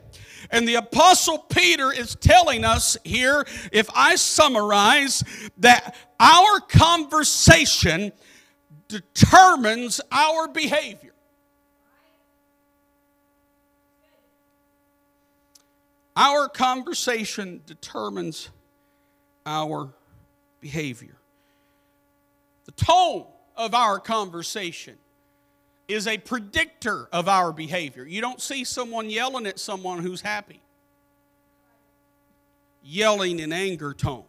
And 0.50 0.66
the 0.66 0.76
Apostle 0.76 1.38
Peter 1.38 1.92
is 1.92 2.14
telling 2.14 2.64
us 2.64 2.96
here, 3.04 3.44
if 3.72 3.88
I 3.94 4.16
summarize, 4.16 5.22
that 5.58 5.94
our 6.18 6.60
conversation 6.60 8.12
determines 8.88 10.00
our 10.10 10.48
behavior. 10.48 11.12
Our 16.16 16.48
conversation 16.48 17.62
determines 17.66 18.50
our 19.46 19.94
behavior. 20.62 21.16
The 22.64 22.72
tone 22.72 23.26
of 23.54 23.74
our 23.74 23.98
conversation 23.98 24.96
is 25.88 26.06
a 26.06 26.16
predictor 26.16 27.08
of 27.12 27.28
our 27.28 27.52
behavior. 27.52 28.06
You 28.06 28.22
don't 28.22 28.40
see 28.40 28.64
someone 28.64 29.10
yelling 29.10 29.46
at 29.46 29.58
someone 29.58 29.98
who's 29.98 30.22
happy, 30.22 30.62
yelling 32.82 33.40
in 33.40 33.52
anger 33.52 33.92
tone. 33.92 34.24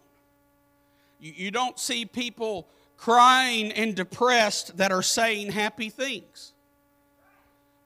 You, 1.22 1.52
don't 1.52 1.80
see 1.80 2.04
people 2.06 2.68
crying 2.98 3.72
and 3.72 3.96
depressed 3.96 4.76
that 4.76 4.92
are 4.92 5.02
saying 5.02 5.54
happy 5.54 5.90
things. 5.90 6.52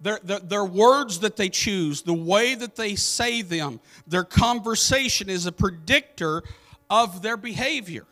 Their, 0.01 0.19
their, 0.23 0.39
their, 0.39 0.65
words 0.65 1.19
that 1.19 1.35
they 1.35 1.49
choose, 1.49 2.01
the 2.01 2.13
way 2.13 2.55
that 2.55 2.75
they 2.75 2.95
say 2.95 3.43
them, 3.43 3.79
their 4.07 4.23
conversation 4.23 5.29
is 5.29 5.45
a 5.45 5.51
predictor 5.51 6.41
of 6.89 7.21
their 7.21 7.37
behavior 7.37 8.07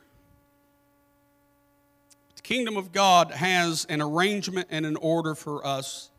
kingdom 2.46 2.78
of 2.78 2.92
God 2.92 3.32
has 3.32 3.86
an 3.90 4.04
arrangement 4.04 4.68
and 4.70 4.86
an 4.86 4.98
order 4.98 5.34
for 5.34 5.66
us 5.66 6.12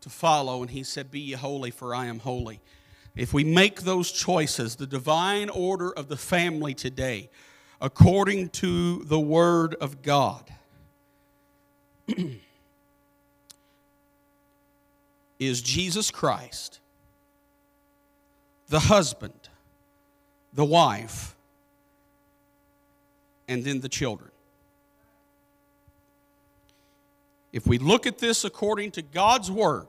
to 0.00 0.10
follow. 0.10 0.62
And 0.62 0.70
he 0.70 0.82
said, 0.82 1.12
Be 1.12 1.20
ye 1.20 1.34
holy, 1.34 1.70
for 1.70 1.94
I 1.94 2.06
am 2.06 2.18
holy. 2.18 2.60
If 3.14 3.32
we 3.32 3.44
make 3.44 3.82
those 3.82 4.10
choices, 4.10 4.74
the 4.76 4.86
divine 4.86 5.48
order 5.48 5.92
of 5.92 6.08
the 6.08 6.16
family 6.16 6.74
today, 6.74 7.30
according 7.80 8.48
to 8.48 9.04
the 9.04 9.20
Word 9.20 9.76
of 9.76 10.02
God, 10.02 10.52
is 15.38 15.62
Jesus 15.62 16.10
Christ, 16.10 16.80
the 18.68 18.80
husband, 18.80 19.48
the 20.52 20.64
wife, 20.64 21.36
and 23.46 23.62
then 23.62 23.80
the 23.80 23.88
children. 23.88 24.29
If 27.52 27.66
we 27.66 27.78
look 27.78 28.06
at 28.06 28.18
this 28.18 28.44
according 28.44 28.92
to 28.92 29.02
God's 29.02 29.50
Word, 29.50 29.88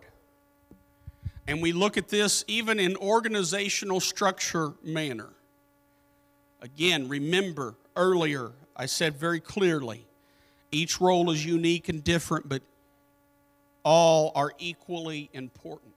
and 1.47 1.61
we 1.61 1.71
look 1.71 1.97
at 1.97 2.07
this 2.07 2.43
even 2.47 2.79
in 2.79 2.95
organizational 2.97 3.99
structure 3.99 4.73
manner, 4.83 5.29
again, 6.61 7.07
remember 7.07 7.75
earlier 7.95 8.51
I 8.75 8.85
said 8.85 9.17
very 9.17 9.39
clearly 9.39 10.05
each 10.71 11.01
role 11.01 11.29
is 11.31 11.45
unique 11.45 11.89
and 11.89 12.03
different, 12.03 12.47
but 12.47 12.61
all 13.83 14.31
are 14.35 14.53
equally 14.57 15.29
important. 15.33 15.93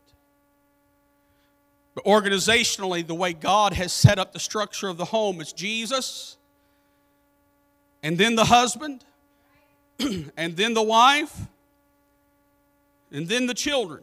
But 1.94 2.04
organizationally, 2.04 3.06
the 3.06 3.14
way 3.14 3.32
God 3.32 3.72
has 3.74 3.92
set 3.92 4.18
up 4.18 4.32
the 4.32 4.40
structure 4.40 4.88
of 4.88 4.96
the 4.96 5.04
home 5.04 5.40
is 5.40 5.52
Jesus, 5.52 6.36
and 8.02 8.18
then 8.18 8.34
the 8.34 8.46
husband, 8.46 9.04
and 10.36 10.56
then 10.56 10.74
the 10.74 10.82
wife, 10.82 11.46
and 13.14 13.28
then 13.28 13.46
the 13.46 13.54
children. 13.54 14.02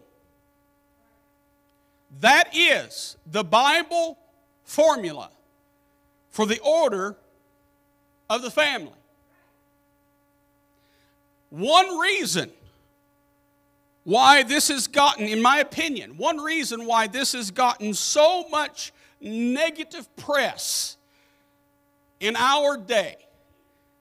That 2.21 2.49
is 2.55 3.17
the 3.27 3.43
Bible 3.43 4.17
formula 4.63 5.29
for 6.29 6.45
the 6.45 6.59
order 6.59 7.15
of 8.29 8.41
the 8.41 8.49
family. 8.49 8.93
One 11.49 11.99
reason 11.99 12.49
why 14.05 14.43
this 14.43 14.69
has 14.69 14.87
gotten, 14.87 15.27
in 15.27 15.41
my 15.41 15.57
opinion, 15.57 16.17
one 16.17 16.37
reason 16.37 16.85
why 16.85 17.07
this 17.07 17.33
has 17.33 17.51
gotten 17.51 17.93
so 17.93 18.47
much 18.49 18.93
negative 19.19 20.13
press 20.15 20.95
in 22.19 22.35
our 22.37 22.77
day 22.77 23.17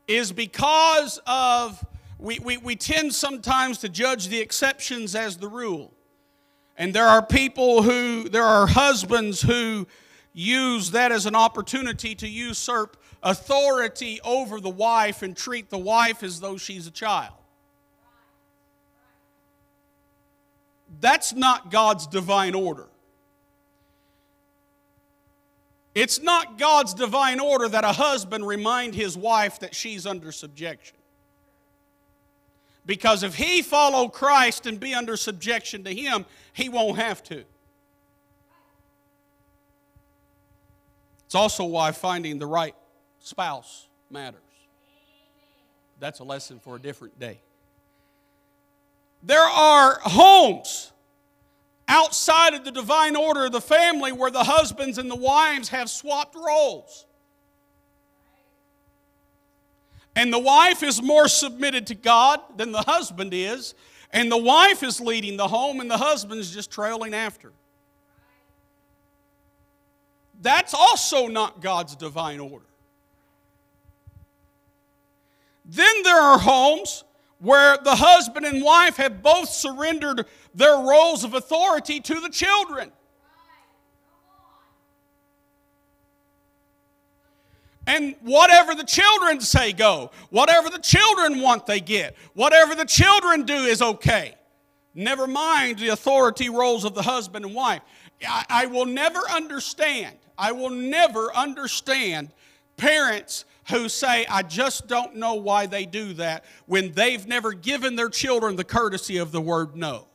is 0.07 0.33
because 0.33 1.21
of, 1.27 1.85
we, 2.21 2.39
we, 2.39 2.57
we 2.59 2.77
tend 2.77 3.15
sometimes 3.15 3.79
to 3.79 3.89
judge 3.89 4.29
the 4.29 4.41
exceptions 4.41 5.15
as 5.15 5.37
the 5.37 5.49
rule. 5.49 5.93
And 6.77 6.95
there 6.95 7.07
are 7.07 7.25
people 7.25 7.83
who, 7.83 8.29
there 8.29 8.45
are 8.45 8.67
husbands 8.67 9.43
who 9.43 9.87
use 10.33 10.93
that 10.93 11.13
as 11.13 11.27
an 11.27 11.35
opportunity 11.35 12.15
to 12.15 12.29
usurp 12.29 12.97
authority 13.23 14.21
over 14.25 14.61
the 14.61 14.71
wife 14.71 15.23
and 15.23 15.37
treat 15.37 15.71
the 15.71 15.79
wife 15.79 16.23
as 16.23 16.41
though 16.41 16.57
she's 16.57 16.87
a 16.87 16.91
child. 16.91 17.35
That's 21.01 21.33
not 21.33 21.71
God's 21.71 22.07
divine 22.07 22.55
order. 22.55 22.87
It's 25.95 26.21
not 26.21 26.59
God's 26.59 26.95
divine 26.95 27.41
order 27.41 27.69
that 27.69 27.85
a 27.85 27.93
husband 27.93 28.47
remind 28.47 28.95
his 28.95 29.17
wife 29.17 29.59
that 29.61 29.75
she's 29.75 30.07
under 30.07 30.31
subjection. 30.31 30.97
Because 32.91 33.23
if 33.23 33.37
he 33.37 33.63
follow 33.63 34.09
Christ 34.09 34.67
and 34.67 34.81
be 34.81 34.95
under 34.95 35.17
subjection 35.17 35.85
to 35.85 35.95
him, 35.95 36.27
he 36.53 36.69
won't 36.69 36.99
have 36.99 37.23
to. 37.23 37.45
It's 41.25 41.37
also 41.37 41.67
why 41.67 41.93
finding 41.93 42.41
the 42.41 42.49
right 42.49 42.75
spouse 43.21 43.87
matters. 44.11 44.41
That's 46.01 46.19
a 46.19 46.25
lesson 46.25 46.59
for 46.59 46.75
a 46.75 46.81
different 46.81 47.17
day. 47.21 47.41
There 49.23 49.39
are 49.39 50.01
homes 50.03 50.91
outside 51.87 52.55
of 52.55 52.65
the 52.65 52.73
divine 52.73 53.15
order 53.15 53.45
of 53.45 53.53
the 53.53 53.61
family 53.61 54.11
where 54.11 54.33
the 54.33 54.43
husbands 54.43 54.99
and 54.99 55.09
the 55.09 55.15
wives 55.15 55.69
have 55.69 55.89
swapped 55.89 56.35
roles. 56.35 57.07
And 60.21 60.31
the 60.31 60.39
wife 60.39 60.83
is 60.83 61.01
more 61.01 61.29
submitted 61.29 61.87
to 61.87 61.95
God 61.95 62.41
than 62.59 62.73
the 62.73 62.83
husband 62.83 63.33
is, 63.33 63.75
and 64.11 64.31
the 64.31 64.37
wife 64.37 64.83
is 64.83 65.01
leading 65.01 65.39
the 65.39 65.49
home, 65.49 65.81
and 65.81 65.91
the 65.91 65.97
husband 65.97 66.43
is 66.43 66.51
just 66.51 66.71
trailing 66.71 67.15
after. 67.15 67.53
That's 70.43 70.75
also 70.75 71.27
not 71.27 71.63
God's 71.63 71.97
divine 71.97 72.39
order. 72.39 72.67
Then 75.65 76.03
there 76.03 76.21
are 76.21 76.39
homes 76.39 77.03
where 77.39 77.79
the 77.79 77.97
husband 77.97 78.45
and 78.45 78.63
wife 78.63 78.97
have 78.97 79.23
both 79.23 79.49
surrendered 79.49 80.27
their 80.55 80.77
roles 80.77 81.25
of 81.25 81.33
authority 81.33 81.99
to 81.99 82.21
the 82.21 82.29
children. 82.29 82.93
And 87.91 88.15
whatever 88.21 88.77
the 88.77 88.85
children 88.85 89.41
say, 89.41 89.73
go. 89.73 90.13
Whatever 90.31 90.71
the 90.71 90.79
children 90.79 91.41
want, 91.41 91.67
they 91.67 91.81
get. 91.81 92.17
Whatever 92.35 92.77
the 92.77 92.85
children 92.85 93.43
do 93.43 93.55
is 93.55 93.83
okay. 93.83 94.37
Never 94.95 95.27
mind 95.27 95.81
the 95.81 95.89
authority 95.89 96.49
roles 96.49 96.85
of 96.85 96.95
the 96.95 97.03
husband 97.03 97.45
and 97.45 97.53
wife. 97.53 97.83
I, 98.25 98.45
I 98.49 98.67
will 98.67 98.87
never 98.87 99.19
understand, 99.33 100.17
I 100.39 100.53
will 100.53 100.71
never 100.71 101.35
understand 101.35 102.31
parents 102.77 103.45
who 103.71 103.89
say, 103.89 104.25
I 104.27 104.43
just 104.43 104.87
don't 104.87 105.17
know 105.17 105.35
why 105.35 105.67
they 105.67 105.85
do 105.85 106.13
that 106.15 106.45
when 106.67 106.93
they've 106.93 107.27
never 107.27 107.53
given 107.53 107.97
their 107.97 108.09
children 108.09 108.55
the 108.55 108.65
courtesy 108.65 109.17
of 109.17 109.33
the 109.33 109.41
word 109.41 109.75
no. 109.75 110.07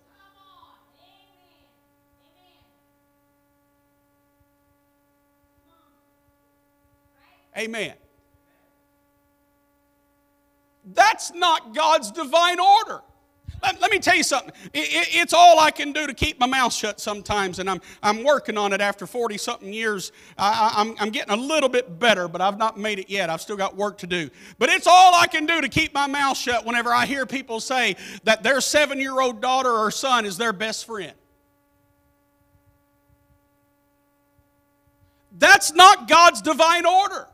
Amen. 7.57 7.93
That's 10.93 11.33
not 11.33 11.73
God's 11.73 12.11
divine 12.11 12.59
order. 12.59 13.01
Let, 13.63 13.81
let 13.81 13.91
me 13.91 13.99
tell 13.99 14.15
you 14.15 14.23
something. 14.23 14.51
It, 14.73 14.79
it, 14.79 15.07
it's 15.15 15.33
all 15.33 15.59
I 15.59 15.71
can 15.71 15.91
do 15.91 16.05
to 16.05 16.13
keep 16.13 16.39
my 16.39 16.45
mouth 16.45 16.73
shut 16.73 16.99
sometimes, 16.99 17.59
and 17.59 17.69
I'm, 17.69 17.81
I'm 18.03 18.23
working 18.23 18.57
on 18.57 18.73
it 18.73 18.81
after 18.81 19.07
40 19.07 19.37
something 19.37 19.73
years. 19.73 20.11
I, 20.37 20.73
I'm, 20.75 20.95
I'm 20.99 21.09
getting 21.09 21.33
a 21.33 21.37
little 21.37 21.69
bit 21.69 21.99
better, 21.99 22.27
but 22.27 22.41
I've 22.41 22.57
not 22.57 22.77
made 22.77 22.99
it 22.99 23.09
yet. 23.09 23.29
I've 23.29 23.41
still 23.41 23.57
got 23.57 23.75
work 23.75 23.97
to 23.99 24.07
do. 24.07 24.29
But 24.59 24.69
it's 24.69 24.87
all 24.87 25.15
I 25.15 25.27
can 25.27 25.45
do 25.45 25.61
to 25.61 25.69
keep 25.69 25.93
my 25.93 26.07
mouth 26.07 26.37
shut 26.37 26.65
whenever 26.65 26.91
I 26.91 27.05
hear 27.05 27.25
people 27.25 27.59
say 27.59 27.95
that 28.23 28.43
their 28.43 28.61
seven 28.61 28.99
year 28.99 29.19
old 29.19 29.41
daughter 29.41 29.71
or 29.71 29.89
son 29.89 30.25
is 30.25 30.37
their 30.37 30.53
best 30.53 30.85
friend. 30.85 31.13
That's 35.37 35.73
not 35.73 36.07
God's 36.07 36.41
divine 36.41 36.85
order. 36.85 37.27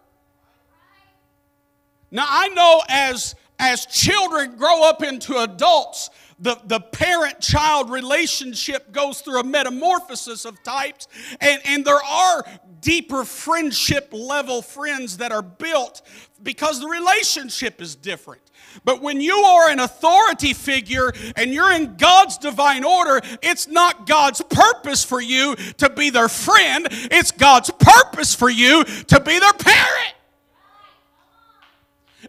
Now, 2.12 2.26
I 2.28 2.50
know 2.50 2.82
as 2.89 3.36
as 3.62 3.86
children 3.86 4.56
grow 4.58 4.84
up 4.84 5.04
into 5.04 5.38
adults, 5.38 6.10
the, 6.39 6.60
the 6.65 6.80
parent 6.80 7.39
child 7.39 7.91
relationship 7.91 8.91
goes 8.91 9.21
through 9.21 9.39
a 9.39 9.43
metamorphosis 9.43 10.45
of 10.45 10.62
types, 10.63 11.08
and, 11.39 11.62
and 11.65 11.86
there 11.86 12.04
are 12.04 12.43
deeper 12.82 13.24
friendship 13.24 14.10
level 14.12 14.63
friends 14.63 15.17
that 15.17 15.32
are 15.32 15.43
built 15.43 16.02
because 16.41 16.80
the 16.80 16.88
relationship 16.88 17.80
is 17.80 17.95
different. 17.95 18.41
But 18.84 19.04
when 19.04 19.21
you 19.21 19.36
are 19.36 19.69
an 19.69 19.80
authority 19.80 20.54
figure 20.54 21.13
and 21.36 21.54
you're 21.54 21.71
in 21.71 21.97
God's 21.97 22.39
divine 22.39 22.84
order, 22.84 23.21
it's 23.43 23.67
not 23.67 24.08
God's 24.08 24.41
purpose 24.41 25.04
for 25.04 25.21
you 25.21 25.56
to 25.78 25.89
be 25.91 26.10
their 26.10 26.30
friend, 26.30 26.88
it's 26.89 27.32
God's 27.32 27.69
purpose 27.69 28.34
for 28.34 28.50
you 28.50 28.84
to 28.84 29.19
be 29.19 29.38
their 29.38 29.54
parent. 29.54 30.15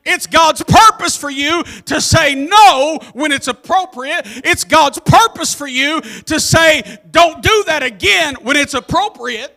It's 0.05 0.27
God's 0.27 0.63
purpose 0.65 1.17
for 1.17 1.31
you 1.31 1.63
to 1.63 2.01
say 2.01 2.35
no 2.35 2.99
when 3.13 3.31
it's 3.31 3.49
appropriate. 3.49 4.23
It's 4.45 4.65
God's 4.65 4.99
purpose 4.99 5.55
for 5.55 5.67
you 5.67 6.01
to 6.01 6.41
say, 6.41 6.99
don't 7.11 7.43
do 7.43 7.65
that 7.67 7.83
again 7.83 8.35
when 8.43 8.57
it's 8.57 8.75
appropriate. 8.75 9.57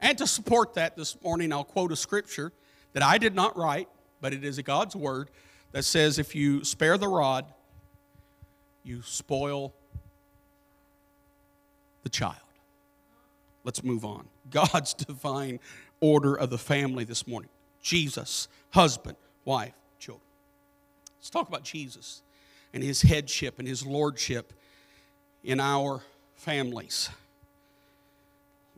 And 0.00 0.16
to 0.18 0.26
support 0.26 0.74
that 0.74 0.96
this 0.96 1.20
morning, 1.22 1.52
I'll 1.52 1.64
quote 1.64 1.92
a 1.92 1.96
scripture 1.96 2.52
that 2.92 3.02
I 3.02 3.18
did 3.18 3.34
not 3.34 3.56
write, 3.56 3.88
but 4.20 4.32
it 4.32 4.44
is 4.44 4.58
a 4.58 4.62
God's 4.62 4.94
word 4.94 5.30
that 5.72 5.84
says, 5.84 6.18
If 6.18 6.34
you 6.34 6.64
spare 6.64 6.96
the 6.96 7.08
rod, 7.08 7.44
you 8.84 9.02
spoil 9.02 9.74
the 12.04 12.08
child. 12.08 12.47
Let's 13.68 13.84
move 13.84 14.02
on. 14.02 14.26
God's 14.50 14.94
divine 14.94 15.60
order 16.00 16.34
of 16.34 16.48
the 16.48 16.56
family 16.56 17.04
this 17.04 17.26
morning 17.26 17.50
Jesus, 17.82 18.48
husband, 18.70 19.18
wife, 19.44 19.74
children. 19.98 20.24
Let's 21.18 21.28
talk 21.28 21.48
about 21.48 21.64
Jesus 21.64 22.22
and 22.72 22.82
his 22.82 23.02
headship 23.02 23.58
and 23.58 23.68
his 23.68 23.84
lordship 23.84 24.54
in 25.44 25.60
our 25.60 26.00
families. 26.34 27.10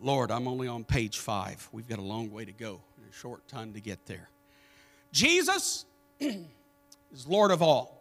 Lord, 0.03 0.33
I'm 0.33 0.48
only 0.48 0.66
on 0.66 0.83
page 0.83 1.20
five. 1.20 1.68
We've 1.70 1.87
got 1.87 2.00
a 2.00 2.03
long 2.03 2.33
way 2.33 2.44
to 2.44 2.53
go 2.53 2.81
and 2.96 3.09
a 3.09 3.14
short 3.14 3.46
time 3.46 3.72
to 3.74 3.81
get 3.81 4.07
there. 4.07 4.29
Jesus 5.12 5.85
is 6.18 7.29
Lord 7.29 7.53
of 7.53 7.62
all. 7.62 7.99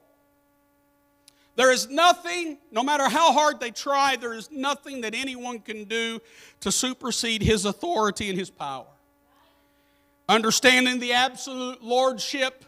There 1.60 1.74
is 1.74 1.90
nothing, 1.90 2.58
no 2.72 2.84
matter 2.84 3.10
how 3.10 3.34
hard 3.34 3.60
they 3.60 3.72
try, 3.72 4.16
there 4.16 4.34
is 4.34 4.50
nothing 4.50 5.02
that 5.02 5.14
anyone 5.14 5.60
can 5.60 5.84
do 5.84 6.22
to 6.62 6.72
supersede 6.72 7.42
his 7.42 7.66
authority 7.66 8.30
and 8.30 8.40
his 8.40 8.50
power. 8.50 8.86
Understanding 10.30 11.00
the 11.00 11.12
absolute 11.12 11.84
lordship 11.84 12.64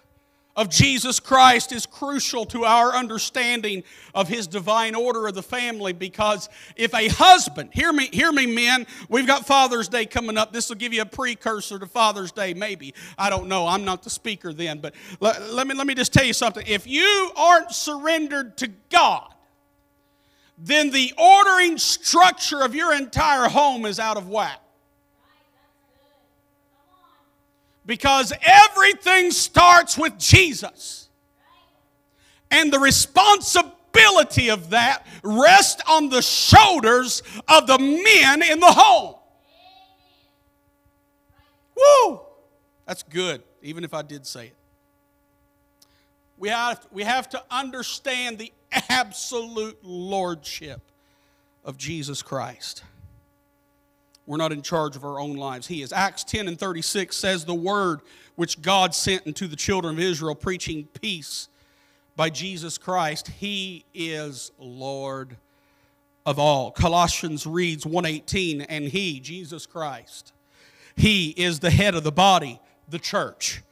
of 0.56 0.70
Jesus 0.70 1.20
Christ 1.20 1.72
is 1.72 1.86
crucial 1.86 2.46
to 2.48 2.66
our 2.66 2.94
understanding 2.94 3.84
of 4.14 4.28
his 4.28 4.48
divine 4.48 4.96
order 4.96 5.28
of 5.28 5.34
the 5.34 5.44
family 5.44 5.94
because 5.94 6.50
if 6.76 6.94
a 6.94 7.08
husband, 7.08 7.70
hear 7.74 7.92
me, 7.94 8.10
hear 8.12 8.32
me, 8.32 8.46
men, 8.46 8.86
we've 9.10 9.28
got 9.28 9.46
Father's 9.46 9.88
Day 9.88 10.06
coming 10.06 10.38
up. 10.38 10.52
This 10.52 10.70
will 10.70 10.76
give 10.76 10.94
you 10.94 11.02
a 11.02 11.06
precursor 11.06 11.80
to 11.80 11.86
Father's 11.86 12.32
Day, 12.32 12.54
maybe. 12.54 12.94
I 13.18 13.30
don't 13.30 13.48
know. 13.48 13.68
I'm 13.68 13.86
not 13.86 14.04
the 14.04 14.10
speaker 14.10 14.54
then, 14.54 14.80
but 14.80 14.94
let, 15.20 15.42
let 15.52 15.68
me, 15.68 15.76
let 15.76 15.88
me 15.88 15.96
just 15.96 16.14
tell 16.14 16.26
you 16.26 16.34
something. 16.34 16.66
If 16.68 16.88
you 16.88 17.32
aren't 17.36 17.72
surrendered 17.72 18.58
to 18.58 18.68
God, 18.90 19.34
then 20.58 20.92
the 20.92 21.14
ordering 21.18 21.78
structure 21.78 22.62
of 22.62 22.76
your 22.76 22.94
entire 22.94 23.50
home 23.50 23.86
is 23.86 24.00
out 24.00 24.18
of 24.18 24.30
whack. 24.30 24.61
Because 27.86 28.32
everything 28.42 29.32
starts 29.32 29.98
with 29.98 30.18
Jesus. 30.18 31.10
And 32.52 32.72
the 32.72 32.80
responsibility 32.80 34.50
of 34.50 34.70
that 34.72 35.06
rests 35.24 35.82
on 35.88 36.10
the 36.10 36.22
shoulders 36.22 37.24
of 37.48 37.68
the 37.68 37.80
men 37.80 38.44
in 38.44 38.60
the 38.60 38.72
home. 38.72 39.16
Woo! 41.76 42.22
That's 42.86 43.04
good, 43.04 43.42
even 43.62 43.84
if 43.84 43.94
I 43.94 44.02
did 44.02 44.26
say 44.26 44.48
it. 44.48 44.56
We 46.38 46.50
have, 46.50 46.86
we 46.92 47.04
have 47.04 47.30
to 47.30 47.44
understand 47.50 48.38
the 48.38 48.52
absolute 48.90 49.80
lordship 49.84 50.82
of 51.64 51.78
Jesus 51.78 52.22
Christ. 52.22 52.84
We're 54.26 54.38
not 54.38 54.52
in 54.52 54.62
charge 54.62 54.96
of 54.96 55.04
our 55.04 55.20
own 55.20 55.36
lives. 55.36 55.68
He 55.68 55.82
is. 55.82 55.92
Acts 55.92 56.24
10 56.24 56.48
and 56.48 56.60
36 56.60 57.16
says, 57.16 57.46
The 57.46 57.54
word 57.54 58.02
which 58.36 58.62
God 58.62 58.94
sent 58.96 59.28
unto 59.28 59.48
the 59.48 59.56
children 59.56 59.96
of 59.96 60.00
Israel, 60.00 60.36
preaching 60.36 60.88
peace 61.02 61.50
by 62.16 62.30
Jesus 62.30 62.78
Christ, 62.78 63.28
He 63.28 63.86
is 63.94 64.52
Lord 64.58 65.38
of 66.26 66.38
all. 66.38 66.72
Colossians 66.72 67.48
reads 67.48 67.86
118, 67.86 68.62
and 68.62 68.86
He, 68.86 69.20
Jesus 69.20 69.66
Christ, 69.66 70.34
He 70.96 71.30
is 71.30 71.60
the 71.60 71.72
head 71.72 71.96
of 71.96 72.04
the 72.04 72.12
body, 72.12 72.60
the 72.88 73.00
church 73.00 73.64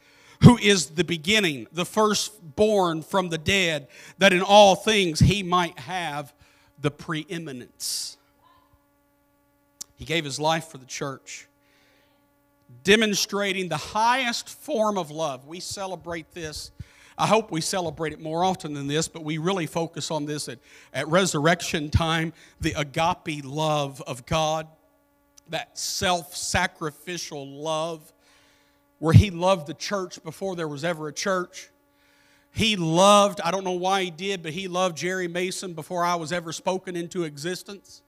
who 0.42 0.56
is 0.58 0.90
the 0.90 1.04
beginning, 1.04 1.66
the 1.72 1.84
firstborn 1.84 3.02
from 3.02 3.28
the 3.28 3.38
dead, 3.38 3.88
that 4.18 4.32
in 4.32 4.40
all 4.40 4.74
things 4.74 5.20
he 5.20 5.42
might 5.42 5.78
have 5.78 6.32
the 6.80 6.90
preeminence. 6.90 8.16
He 10.00 10.06
gave 10.06 10.24
his 10.24 10.40
life 10.40 10.68
for 10.68 10.78
the 10.78 10.86
church, 10.86 11.46
demonstrating 12.84 13.68
the 13.68 13.76
highest 13.76 14.48
form 14.48 14.96
of 14.96 15.10
love. 15.10 15.46
We 15.46 15.60
celebrate 15.60 16.32
this. 16.32 16.70
I 17.18 17.26
hope 17.26 17.50
we 17.50 17.60
celebrate 17.60 18.14
it 18.14 18.18
more 18.18 18.42
often 18.42 18.72
than 18.72 18.86
this, 18.86 19.08
but 19.08 19.24
we 19.24 19.36
really 19.36 19.66
focus 19.66 20.10
on 20.10 20.24
this 20.24 20.48
at, 20.48 20.58
at 20.94 21.06
resurrection 21.08 21.90
time 21.90 22.32
the 22.62 22.72
agape 22.78 23.44
love 23.44 24.00
of 24.06 24.24
God, 24.24 24.66
that 25.50 25.76
self 25.78 26.34
sacrificial 26.34 27.46
love 27.46 28.10
where 29.00 29.12
he 29.12 29.30
loved 29.30 29.66
the 29.66 29.74
church 29.74 30.22
before 30.24 30.56
there 30.56 30.66
was 30.66 30.82
ever 30.82 31.08
a 31.08 31.12
church. 31.12 31.68
He 32.52 32.74
loved, 32.74 33.42
I 33.42 33.50
don't 33.50 33.64
know 33.64 33.72
why 33.72 34.04
he 34.04 34.10
did, 34.10 34.42
but 34.42 34.52
he 34.52 34.66
loved 34.66 34.96
Jerry 34.96 35.28
Mason 35.28 35.74
before 35.74 36.06
I 36.06 36.14
was 36.14 36.32
ever 36.32 36.52
spoken 36.52 36.96
into 36.96 37.24
existence. 37.24 38.00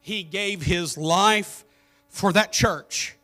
He 0.00 0.22
gave 0.22 0.62
his 0.62 0.96
life 0.96 1.64
for 2.08 2.32
that 2.32 2.52
church 2.52 3.16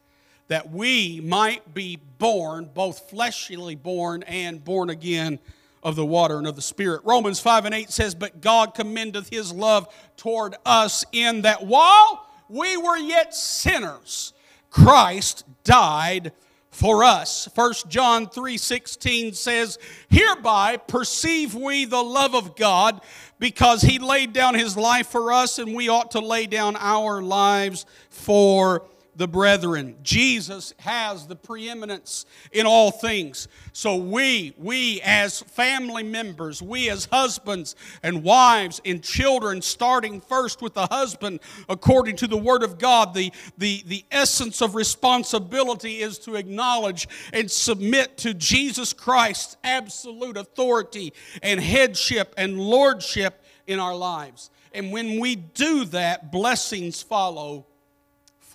that 0.48 0.70
we 0.70 1.20
might 1.20 1.74
be 1.74 1.98
born, 2.18 2.70
both 2.72 3.10
fleshly 3.10 3.74
born 3.74 4.22
and 4.24 4.64
born 4.64 4.90
again 4.90 5.38
of 5.82 5.96
the 5.96 6.06
water 6.06 6.38
and 6.38 6.46
of 6.46 6.56
the 6.56 6.62
Spirit. 6.62 7.00
Romans 7.04 7.40
5 7.40 7.64
and 7.64 7.74
8 7.74 7.90
says, 7.90 8.14
But 8.14 8.40
God 8.40 8.74
commendeth 8.74 9.28
his 9.28 9.52
love 9.52 9.88
toward 10.16 10.56
us 10.64 11.04
in 11.12 11.42
that 11.42 11.66
while 11.66 12.26
we 12.48 12.76
were 12.76 12.96
yet 12.96 13.34
sinners, 13.34 14.32
Christ 14.70 15.44
died 15.64 16.32
for 16.76 17.04
us. 17.04 17.48
1 17.54 17.88
John 17.88 18.26
3:16 18.26 19.32
says, 19.32 19.78
"Hereby 20.10 20.76
perceive 20.76 21.54
we 21.54 21.86
the 21.86 22.04
love 22.04 22.34
of 22.34 22.54
God, 22.54 23.00
because 23.38 23.80
he 23.80 23.98
laid 23.98 24.34
down 24.34 24.54
his 24.54 24.76
life 24.76 25.06
for 25.06 25.32
us 25.32 25.58
and 25.58 25.74
we 25.74 25.88
ought 25.88 26.10
to 26.10 26.20
lay 26.20 26.44
down 26.44 26.76
our 26.76 27.22
lives 27.22 27.86
for 28.10 28.82
the 29.16 29.26
brethren. 29.26 29.96
Jesus 30.02 30.74
has 30.79 31.26
the 31.26 31.37
preeminence 31.37 32.26
in 32.52 32.66
all 32.66 32.90
things. 32.90 33.48
So 33.72 33.96
we, 33.96 34.55
we 34.59 35.00
as 35.02 35.40
family 35.40 36.02
members, 36.02 36.61
we 36.61 36.90
as 36.90 37.07
husbands 37.07 37.76
and 38.02 38.22
wives 38.22 38.81
and 38.85 39.02
children, 39.02 39.62
starting 39.62 40.20
first 40.20 40.61
with 40.62 40.74
the 40.74 40.87
husband, 40.87 41.40
according 41.68 42.16
to 42.16 42.26
the 42.26 42.37
Word 42.37 42.62
of 42.62 42.79
God, 42.79 43.14
the, 43.14 43.33
the, 43.59 43.83
the 43.87 44.05
essence 44.11 44.61
of 44.61 44.74
responsibility 44.74 46.00
is 46.00 46.18
to 46.20 46.37
acknowledge 46.37 47.09
and 47.33 47.50
submit 47.50 48.18
to 48.18 48.35
Jesus 48.35 48.92
Christ's 48.92 49.57
absolute 49.64 50.37
authority 50.37 51.12
and 51.42 51.61
headship 51.61 52.35
and 52.37 52.61
lordship 52.61 53.42
in 53.66 53.81
our 53.81 53.96
lives. 53.96 54.50
And 54.72 54.92
when 54.92 55.18
we 55.18 55.37
do 55.37 55.87
that, 55.87 56.31
blessings 56.31 57.02
follow 57.02 57.66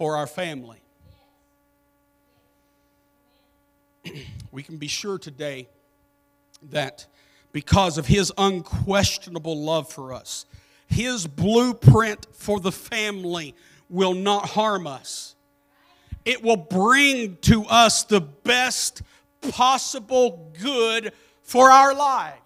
for 0.01 0.17
our 0.17 0.25
family. 0.25 0.81
we 4.51 4.63
can 4.63 4.77
be 4.77 4.87
sure 4.87 5.19
today 5.19 5.67
that 6.71 7.05
because 7.51 7.99
of 7.99 8.07
his 8.07 8.33
unquestionable 8.35 9.63
love 9.63 9.87
for 9.87 10.11
us, 10.11 10.47
his 10.87 11.27
blueprint 11.27 12.25
for 12.33 12.59
the 12.59 12.71
family 12.71 13.53
will 13.91 14.15
not 14.15 14.49
harm 14.49 14.87
us. 14.87 15.35
It 16.25 16.41
will 16.41 16.57
bring 16.57 17.37
to 17.41 17.65
us 17.65 18.01
the 18.01 18.21
best 18.21 19.03
possible 19.51 20.51
good 20.59 21.13
for 21.43 21.69
our 21.69 21.93
lives. 21.93 22.39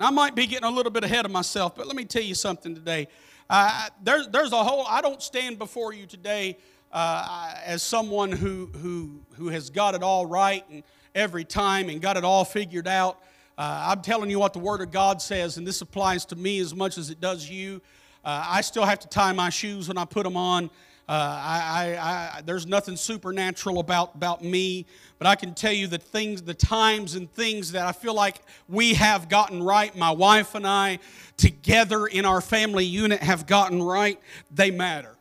I 0.00 0.10
might 0.10 0.34
be 0.34 0.48
getting 0.48 0.68
a 0.68 0.72
little 0.72 0.90
bit 0.90 1.04
ahead 1.04 1.26
of 1.26 1.30
myself, 1.30 1.76
but 1.76 1.86
let 1.86 1.94
me 1.94 2.04
tell 2.04 2.24
you 2.24 2.34
something 2.34 2.74
today. 2.74 3.06
Uh, 3.50 3.88
there's, 4.02 4.28
there's 4.28 4.52
a 4.52 4.62
whole, 4.62 4.86
I 4.86 5.00
don't 5.00 5.22
stand 5.22 5.58
before 5.58 5.92
you 5.92 6.06
today 6.06 6.58
uh, 6.92 7.54
as 7.64 7.82
someone 7.82 8.32
who, 8.32 8.66
who, 8.80 9.20
who 9.34 9.48
has 9.48 9.70
got 9.70 9.94
it 9.94 10.02
all 10.02 10.26
right 10.26 10.64
and 10.70 10.82
every 11.14 11.44
time 11.44 11.88
and 11.88 12.00
got 12.00 12.16
it 12.16 12.24
all 12.24 12.44
figured 12.44 12.88
out. 12.88 13.18
Uh, 13.58 13.88
I'm 13.90 14.02
telling 14.02 14.30
you 14.30 14.38
what 14.38 14.52
the 14.52 14.58
Word 14.58 14.80
of 14.80 14.90
God 14.90 15.20
says, 15.20 15.58
and 15.58 15.66
this 15.66 15.80
applies 15.82 16.24
to 16.26 16.36
me 16.36 16.58
as 16.60 16.74
much 16.74 16.96
as 16.96 17.10
it 17.10 17.20
does 17.20 17.48
you. 17.48 17.82
Uh, 18.24 18.44
I 18.48 18.60
still 18.60 18.84
have 18.84 19.00
to 19.00 19.08
tie 19.08 19.32
my 19.32 19.50
shoes 19.50 19.88
when 19.88 19.98
I 19.98 20.04
put 20.04 20.24
them 20.24 20.36
on. 20.36 20.70
Uh, 21.08 21.12
I, 21.12 21.96
I, 22.00 22.38
I, 22.38 22.42
there's 22.42 22.66
nothing 22.66 22.96
supernatural 22.96 23.80
about, 23.80 24.14
about 24.14 24.42
me, 24.42 24.86
but 25.18 25.26
I 25.26 25.34
can 25.34 25.52
tell 25.52 25.72
you 25.72 25.88
the 25.88 25.98
things, 25.98 26.42
the 26.42 26.54
times 26.54 27.16
and 27.16 27.30
things 27.32 27.72
that 27.72 27.86
I 27.86 27.92
feel 27.92 28.14
like 28.14 28.40
we 28.68 28.94
have 28.94 29.28
gotten 29.28 29.62
right, 29.62 29.94
my 29.96 30.12
wife 30.12 30.54
and 30.54 30.66
I 30.66 31.00
together 31.36 32.06
in 32.06 32.24
our 32.24 32.40
family 32.40 32.84
unit 32.84 33.20
have 33.20 33.46
gotten 33.46 33.82
right, 33.82 34.18
they 34.54 34.70
matter. 34.70 35.16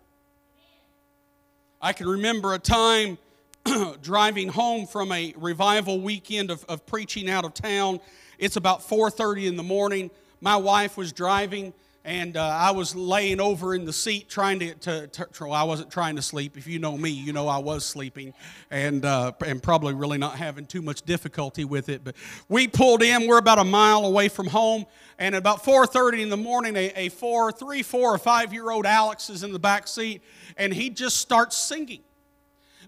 I 1.81 1.93
can 1.93 2.07
remember 2.07 2.53
a 2.53 2.59
time 2.59 3.17
driving 4.03 4.49
home 4.49 4.85
from 4.85 5.11
a 5.11 5.33
revival 5.35 5.99
weekend 5.99 6.51
of, 6.51 6.63
of 6.65 6.85
preaching 6.85 7.27
out 7.27 7.43
of 7.43 7.55
town. 7.55 7.99
It's 8.37 8.55
about 8.55 8.81
4:30 8.81 9.47
in 9.47 9.55
the 9.55 9.63
morning. 9.63 10.11
My 10.41 10.57
wife 10.57 10.95
was 10.95 11.11
driving 11.11 11.73
and 12.03 12.35
uh, 12.35 12.43
I 12.43 12.71
was 12.71 12.95
laying 12.95 13.39
over 13.39 13.75
in 13.75 13.85
the 13.85 13.93
seat 13.93 14.27
trying 14.27 14.57
to, 14.59 14.73
to, 14.73 15.07
to, 15.07 15.27
well, 15.41 15.53
I 15.53 15.63
wasn't 15.63 15.91
trying 15.91 16.15
to 16.15 16.21
sleep. 16.23 16.57
If 16.57 16.65
you 16.65 16.79
know 16.79 16.97
me, 16.97 17.11
you 17.11 17.31
know 17.31 17.47
I 17.47 17.59
was 17.59 17.85
sleeping 17.85 18.33
and, 18.71 19.05
uh, 19.05 19.33
and 19.45 19.61
probably 19.61 19.93
really 19.93 20.17
not 20.17 20.35
having 20.35 20.65
too 20.65 20.81
much 20.81 21.03
difficulty 21.03 21.63
with 21.63 21.89
it. 21.89 22.03
But 22.03 22.15
we 22.49 22.67
pulled 22.67 23.03
in. 23.03 23.27
We're 23.27 23.37
about 23.37 23.59
a 23.59 23.63
mile 23.63 24.05
away 24.05 24.29
from 24.29 24.47
home. 24.47 24.85
And 25.19 25.35
at 25.35 25.39
about 25.39 25.63
4.30 25.63 26.21
in 26.21 26.29
the 26.29 26.37
morning, 26.37 26.75
a, 26.75 26.91
a 26.95 27.09
four, 27.09 27.51
three, 27.51 27.83
four, 27.83 28.15
or 28.15 28.17
five-year-old 28.17 28.87
Alex 28.87 29.29
is 29.29 29.43
in 29.43 29.51
the 29.51 29.59
back 29.59 29.87
seat, 29.87 30.23
and 30.57 30.73
he 30.73 30.89
just 30.89 31.17
starts 31.17 31.55
singing. 31.55 32.01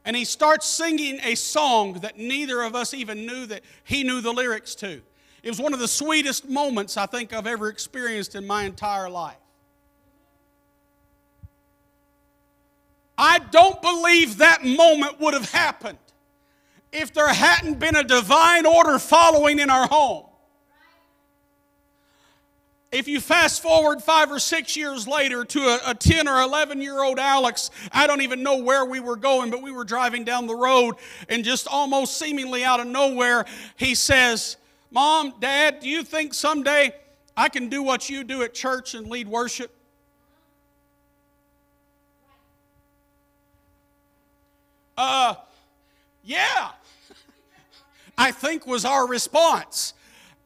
And 0.04 0.16
he 0.16 0.26
starts 0.26 0.66
singing 0.66 1.20
a 1.24 1.36
song 1.36 1.94
that 2.02 2.18
neither 2.18 2.64
of 2.64 2.74
us 2.74 2.96
even 2.96 3.28
knew 3.28 3.46
that 3.46 3.62
he 3.84 4.04
knew 4.04 4.22
the 4.22 4.34
lyrics 4.34 4.74
to. 4.76 5.04
It 5.44 5.50
was 5.50 5.60
one 5.60 5.74
of 5.74 5.80
the 5.80 5.90
sweetest 5.90 6.48
moments 6.48 6.96
I 6.96 7.06
think 7.06 7.34
I've 7.34 7.48
ever 7.48 7.68
experienced 7.68 8.34
in 8.34 8.48
my 8.48 8.64
entire 8.64 9.10
life. 9.10 9.36
I 13.18 13.40
don't 13.40 13.82
believe 13.82 14.38
that 14.38 14.64
moment 14.64 15.20
would 15.20 15.34
have 15.34 15.52
happened 15.52 15.98
if 16.94 17.14
there 17.14 17.28
hadn't 17.28 17.80
been 17.80 17.96
a 17.96 18.04
divine 18.04 18.66
order 18.66 18.98
following 18.98 19.60
in 19.60 19.70
our 19.70 19.88
home. 19.88 20.26
if 22.92 23.08
you 23.08 23.20
fast 23.20 23.62
forward 23.62 24.04
five 24.04 24.32
or 24.32 24.38
six 24.38 24.78
years 24.78 25.08
later 25.08 25.44
to 25.44 25.60
a, 25.60 25.80
a 25.88 25.96
10 25.96 26.28
or 26.28 26.42
11 26.42 26.80
year 26.80 27.04
old 27.04 27.20
Alex, 27.20 27.70
I 27.92 28.08
don't 28.08 28.22
even 28.22 28.44
know 28.44 28.62
where 28.62 28.86
we 28.86 29.00
were 29.00 29.16
going, 29.16 29.50
but 29.50 29.62
we 29.62 29.72
were 29.72 29.84
driving 29.84 30.24
down 30.24 30.48
the 30.48 30.56
road, 30.56 30.96
and 31.28 31.44
just 31.44 31.68
almost 31.68 32.18
seemingly 32.18 32.64
out 32.64 32.80
of 32.80 32.88
nowhere, 32.88 33.46
he 33.76 33.96
says, 33.96 34.58
Mom, 34.94 35.34
Dad, 35.40 35.80
do 35.80 35.90
you 35.90 36.04
think 36.04 36.36
someday 36.36 36.94
I 37.36 37.50
can 37.50 37.68
do 37.68 37.82
what 37.82 38.12
you 38.12 38.24
do 38.24 38.44
at 38.44 38.54
church 38.54 38.94
and 38.94 39.08
lead 39.08 39.28
worship? 39.28 39.72
Uh, 44.96 45.34
yeah, 46.24 46.70
I 48.16 48.32
think 48.32 48.68
was 48.68 48.86
our 48.86 49.08
response. 49.08 49.96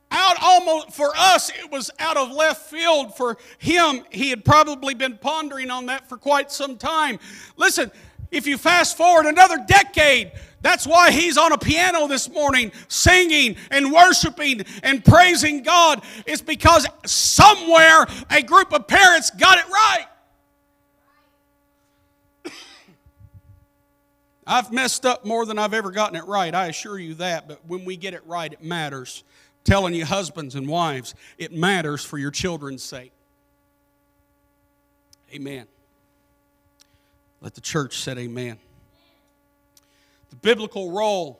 Out 0.09 0.37
almost 0.41 0.91
for 0.93 1.11
us, 1.17 1.49
it 1.49 1.69
was 1.69 1.91
out 1.99 2.15
of 2.15 2.31
left 2.31 2.69
field. 2.69 3.17
For 3.17 3.37
him, 3.57 4.05
he 4.09 4.29
had 4.29 4.45
probably 4.45 4.93
been 4.93 5.17
pondering 5.17 5.69
on 5.69 5.87
that 5.87 6.07
for 6.07 6.15
quite 6.15 6.49
some 6.53 6.77
time. 6.77 7.19
Listen, 7.57 7.91
if 8.31 8.47
you 8.47 8.57
fast 8.57 8.95
forward 8.95 9.25
another 9.25 9.57
decade, 9.67 10.31
that's 10.61 10.87
why 10.87 11.11
he's 11.11 11.37
on 11.37 11.51
a 11.51 11.57
piano 11.57 12.07
this 12.07 12.29
morning 12.29 12.71
singing 12.87 13.57
and 13.69 13.91
worshiping 13.91 14.63
and 14.81 15.03
praising 15.05 15.61
God. 15.63 16.01
It's 16.25 16.41
because 16.41 16.87
somewhere 17.05 18.07
a 18.29 18.41
group 18.41 18.73
of 18.73 18.87
parents 18.87 19.29
got 19.31 19.59
it 19.59 19.67
right. 19.67 20.05
I've 24.47 24.71
messed 24.71 25.05
up 25.05 25.25
more 25.25 25.45
than 25.45 25.59
I've 25.59 25.75
ever 25.75 25.91
gotten 25.91 26.15
it 26.15 26.25
right, 26.25 26.53
I 26.53 26.67
assure 26.67 26.97
you 26.97 27.13
that, 27.15 27.47
but 27.47 27.59
when 27.67 27.85
we 27.85 27.95
get 27.95 28.13
it 28.13 28.25
right, 28.25 28.51
it 28.51 28.63
matters. 28.63 29.23
telling 29.63 29.93
you, 29.93 30.05
husbands 30.05 30.55
and 30.55 30.67
wives, 30.67 31.13
it 31.37 31.53
matters 31.53 32.03
for 32.03 32.17
your 32.17 32.31
children's 32.31 32.81
sake. 32.81 33.11
Amen. 35.33 35.67
Let 37.41 37.53
the 37.53 37.61
church 37.61 37.97
say 37.99 38.13
amen. 38.13 38.57
The 40.29 40.35
biblical 40.37 40.91
role 40.91 41.39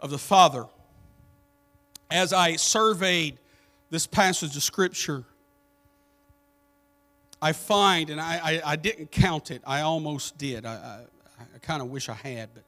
of 0.00 0.10
the 0.10 0.18
father, 0.18 0.66
as 2.10 2.32
I 2.32 2.56
surveyed 2.56 3.38
this 3.90 4.06
passage 4.06 4.56
of 4.56 4.62
Scripture, 4.62 5.24
I 7.42 7.52
find, 7.52 8.10
and 8.10 8.20
I, 8.20 8.40
I, 8.42 8.72
I 8.72 8.76
didn't 8.76 9.10
count 9.10 9.50
it, 9.50 9.62
I 9.66 9.80
almost 9.80 10.36
did. 10.36 10.66
I, 10.66 10.74
I 10.74 11.00
I 11.54 11.58
kind 11.58 11.82
of 11.82 11.88
wish 11.90 12.08
I 12.08 12.14
had, 12.14 12.50
but 12.54 12.64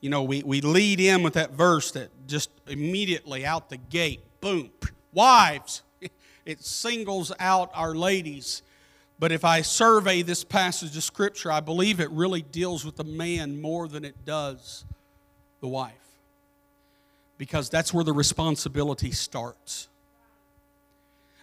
you 0.00 0.10
know, 0.10 0.22
we, 0.22 0.42
we 0.42 0.60
lead 0.60 0.98
in 0.98 1.22
with 1.22 1.34
that 1.34 1.52
verse 1.52 1.90
that 1.92 2.08
just 2.26 2.50
immediately 2.66 3.44
out 3.44 3.68
the 3.68 3.76
gate, 3.76 4.20
boom, 4.40 4.70
wives, 5.12 5.82
it 6.44 6.64
singles 6.64 7.32
out 7.38 7.70
our 7.74 7.94
ladies. 7.94 8.62
But 9.20 9.30
if 9.30 9.44
I 9.44 9.60
survey 9.60 10.22
this 10.22 10.42
passage 10.42 10.96
of 10.96 11.04
Scripture, 11.04 11.52
I 11.52 11.60
believe 11.60 12.00
it 12.00 12.10
really 12.10 12.42
deals 12.42 12.84
with 12.84 12.96
the 12.96 13.04
man 13.04 13.60
more 13.60 13.86
than 13.86 14.04
it 14.04 14.24
does 14.24 14.84
the 15.60 15.68
wife. 15.68 15.92
Because 17.38 17.70
that's 17.70 17.94
where 17.94 18.04
the 18.04 18.12
responsibility 18.12 19.12
starts. 19.12 19.88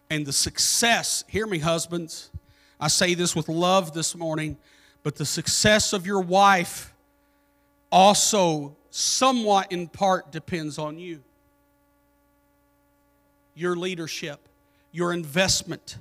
And 0.09 0.25
the 0.25 0.33
success, 0.33 1.23
hear 1.27 1.47
me, 1.47 1.59
husbands, 1.59 2.31
I 2.79 2.89
say 2.89 3.13
this 3.13 3.35
with 3.35 3.47
love 3.47 3.93
this 3.93 4.15
morning 4.15 4.57
but 5.07 5.15
the 5.15 5.25
success 5.25 5.93
of 5.93 6.05
your 6.05 6.19
wife 6.19 6.93
also, 7.89 8.75
somewhat 8.89 9.71
in 9.71 9.87
part, 9.87 10.33
depends 10.33 10.77
on 10.77 10.99
you. 10.99 11.23
Your 13.55 13.77
leadership, 13.77 14.41
your 14.91 15.13
investment. 15.13 15.97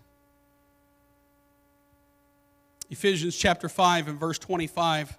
Ephesians 2.88 3.36
chapter 3.36 3.68
5 3.68 4.08
and 4.08 4.20
verse 4.20 4.38
25. 4.38 5.18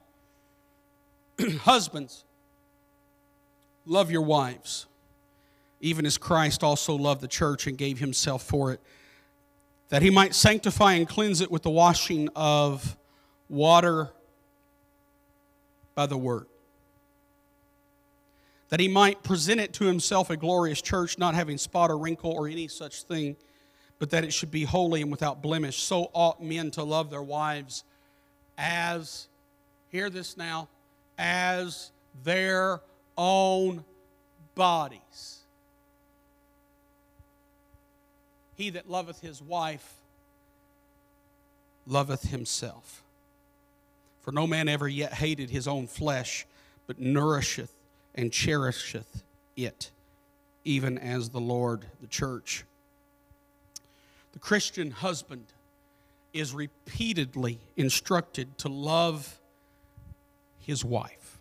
Husbands, 1.59 2.23
love 3.85 4.09
your 4.09 4.21
wives, 4.21 4.85
even 5.81 6.05
as 6.05 6.17
Christ 6.17 6.63
also 6.63 6.95
loved 6.95 7.21
the 7.21 7.27
church 7.27 7.67
and 7.67 7.77
gave 7.77 7.99
himself 7.99 8.43
for 8.43 8.71
it, 8.71 8.79
that 9.89 10.01
he 10.01 10.09
might 10.09 10.33
sanctify 10.33 10.93
and 10.93 11.07
cleanse 11.07 11.41
it 11.41 11.51
with 11.51 11.63
the 11.63 11.69
washing 11.69 12.29
of 12.35 12.95
water 13.49 14.11
by 15.93 16.05
the 16.05 16.17
word. 16.17 16.45
That 18.69 18.79
he 18.79 18.87
might 18.87 19.23
present 19.23 19.59
it 19.59 19.73
to 19.73 19.85
himself 19.85 20.29
a 20.29 20.37
glorious 20.37 20.81
church, 20.81 21.17
not 21.17 21.35
having 21.35 21.57
spot 21.57 21.89
or 21.89 21.97
wrinkle 21.97 22.31
or 22.31 22.47
any 22.47 22.67
such 22.67 23.03
thing, 23.03 23.35
but 23.99 24.09
that 24.11 24.23
it 24.23 24.31
should 24.31 24.51
be 24.51 24.63
holy 24.63 25.01
and 25.01 25.11
without 25.11 25.41
blemish. 25.41 25.77
So 25.77 26.09
ought 26.13 26.41
men 26.41 26.71
to 26.71 26.83
love 26.83 27.09
their 27.09 27.23
wives 27.23 27.83
as, 28.57 29.27
hear 29.89 30.09
this 30.09 30.37
now, 30.37 30.67
as 31.17 31.91
their 32.23 32.81
own 33.17 33.83
bodies. 34.55 35.39
He 38.55 38.71
that 38.71 38.89
loveth 38.89 39.21
his 39.21 39.41
wife 39.41 39.93
loveth 41.85 42.23
himself. 42.23 43.03
For 44.21 44.31
no 44.31 44.45
man 44.45 44.67
ever 44.67 44.87
yet 44.87 45.13
hated 45.13 45.49
his 45.49 45.67
own 45.67 45.87
flesh, 45.87 46.45
but 46.85 46.99
nourisheth 46.99 47.71
and 48.13 48.31
cherisheth 48.31 49.23
it, 49.55 49.91
even 50.65 50.97
as 50.97 51.29
the 51.29 51.39
Lord 51.39 51.85
the 52.01 52.07
church. 52.07 52.65
The 54.37 54.41
Christian 54.41 54.91
husband 54.91 55.47
is 56.31 56.53
repeatedly 56.53 57.59
instructed 57.75 58.55
to 58.59 58.69
love 58.69 59.39
his 60.59 60.85
wife. 60.85 61.39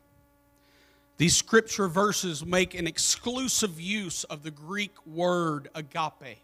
These 1.18 1.36
scripture 1.36 1.88
verses 1.88 2.42
make 2.42 2.72
an 2.72 2.86
exclusive 2.86 3.78
use 3.78 4.24
of 4.24 4.44
the 4.44 4.50
Greek 4.50 4.94
word 5.06 5.68
agape, 5.74 6.38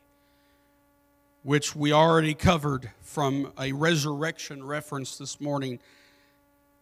which 1.43 1.75
we 1.75 1.91
already 1.91 2.35
covered 2.35 2.91
from 3.01 3.51
a 3.59 3.73
resurrection 3.73 4.63
reference 4.63 5.17
this 5.17 5.41
morning 5.41 5.79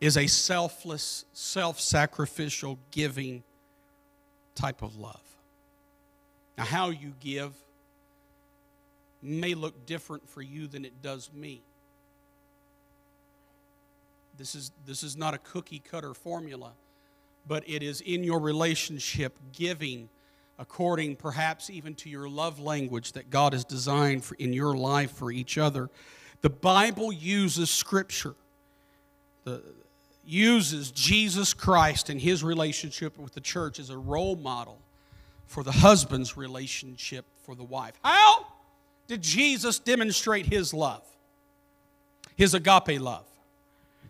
is 0.00 0.16
a 0.16 0.26
selfless, 0.26 1.26
self 1.32 1.78
sacrificial, 1.78 2.76
giving 2.90 3.44
type 4.56 4.82
of 4.82 4.96
love. 4.96 5.22
Now, 6.58 6.64
how 6.64 6.90
you 6.90 7.14
give 7.20 7.52
may 9.22 9.54
look 9.54 9.86
different 9.86 10.28
for 10.28 10.42
you 10.42 10.66
than 10.66 10.84
it 10.84 11.02
does 11.02 11.30
me. 11.34 11.62
This 14.38 14.54
is, 14.54 14.70
this 14.86 15.02
is 15.02 15.16
not 15.16 15.34
a 15.34 15.38
cookie 15.38 15.80
cutter 15.80 16.14
formula, 16.14 16.72
but 17.46 17.62
it 17.68 17.82
is 17.82 18.00
in 18.00 18.24
your 18.24 18.38
relationship 18.38 19.38
giving 19.52 20.08
according 20.58 21.16
perhaps 21.16 21.70
even 21.70 21.94
to 21.94 22.10
your 22.10 22.28
love 22.28 22.58
language 22.58 23.12
that 23.12 23.30
God 23.30 23.54
has 23.54 23.64
designed 23.64 24.24
for, 24.24 24.34
in 24.36 24.52
your 24.52 24.76
life 24.76 25.10
for 25.10 25.30
each 25.32 25.56
other. 25.58 25.88
The 26.42 26.50
Bible 26.50 27.12
uses 27.12 27.70
Scripture. 27.70 28.34
The, 29.44 29.62
uses 30.26 30.90
Jesus 30.92 31.54
Christ 31.54 32.08
and 32.08 32.20
his 32.20 32.44
relationship 32.44 33.18
with 33.18 33.34
the 33.34 33.40
church 33.40 33.80
as 33.80 33.90
a 33.90 33.98
role 33.98 34.36
model 34.36 34.78
for 35.46 35.64
the 35.64 35.72
husband's 35.72 36.36
relationship 36.36 37.24
for 37.42 37.56
the 37.56 37.64
wife. 37.64 37.94
How 38.04 38.46
did 39.10 39.22
Jesus 39.22 39.80
demonstrate 39.80 40.46
his 40.46 40.72
love? 40.72 41.02
His 42.36 42.54
agape 42.54 43.00
love. 43.00 43.24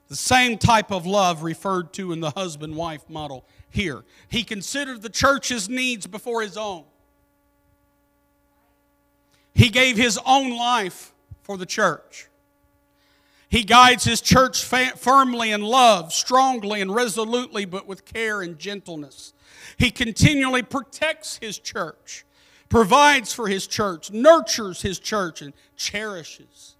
The 0.08 0.14
same 0.14 0.58
type 0.58 0.92
of 0.92 1.06
love 1.06 1.42
referred 1.42 1.94
to 1.94 2.12
in 2.12 2.20
the 2.20 2.32
husband 2.32 2.76
wife 2.76 3.08
model 3.08 3.46
here. 3.70 4.04
He 4.28 4.44
considered 4.44 5.00
the 5.00 5.08
church's 5.08 5.70
needs 5.70 6.06
before 6.06 6.42
his 6.42 6.58
own. 6.58 6.84
He 9.54 9.70
gave 9.70 9.96
his 9.96 10.18
own 10.26 10.54
life 10.54 11.14
for 11.44 11.56
the 11.56 11.64
church. 11.64 12.28
He 13.48 13.64
guides 13.64 14.04
his 14.04 14.20
church 14.20 14.62
firmly 14.62 15.50
in 15.50 15.62
love, 15.62 16.12
strongly 16.12 16.82
and 16.82 16.94
resolutely, 16.94 17.64
but 17.64 17.86
with 17.86 18.04
care 18.04 18.42
and 18.42 18.58
gentleness. 18.58 19.32
He 19.78 19.90
continually 19.90 20.62
protects 20.62 21.38
his 21.38 21.58
church, 21.58 22.26
provides 22.70 23.33
for 23.33 23.48
his 23.48 23.66
church, 23.66 24.11
nurtures 24.11 24.80
his 24.80 24.98
church, 24.98 25.42
and 25.42 25.52
cherishes 25.76 26.76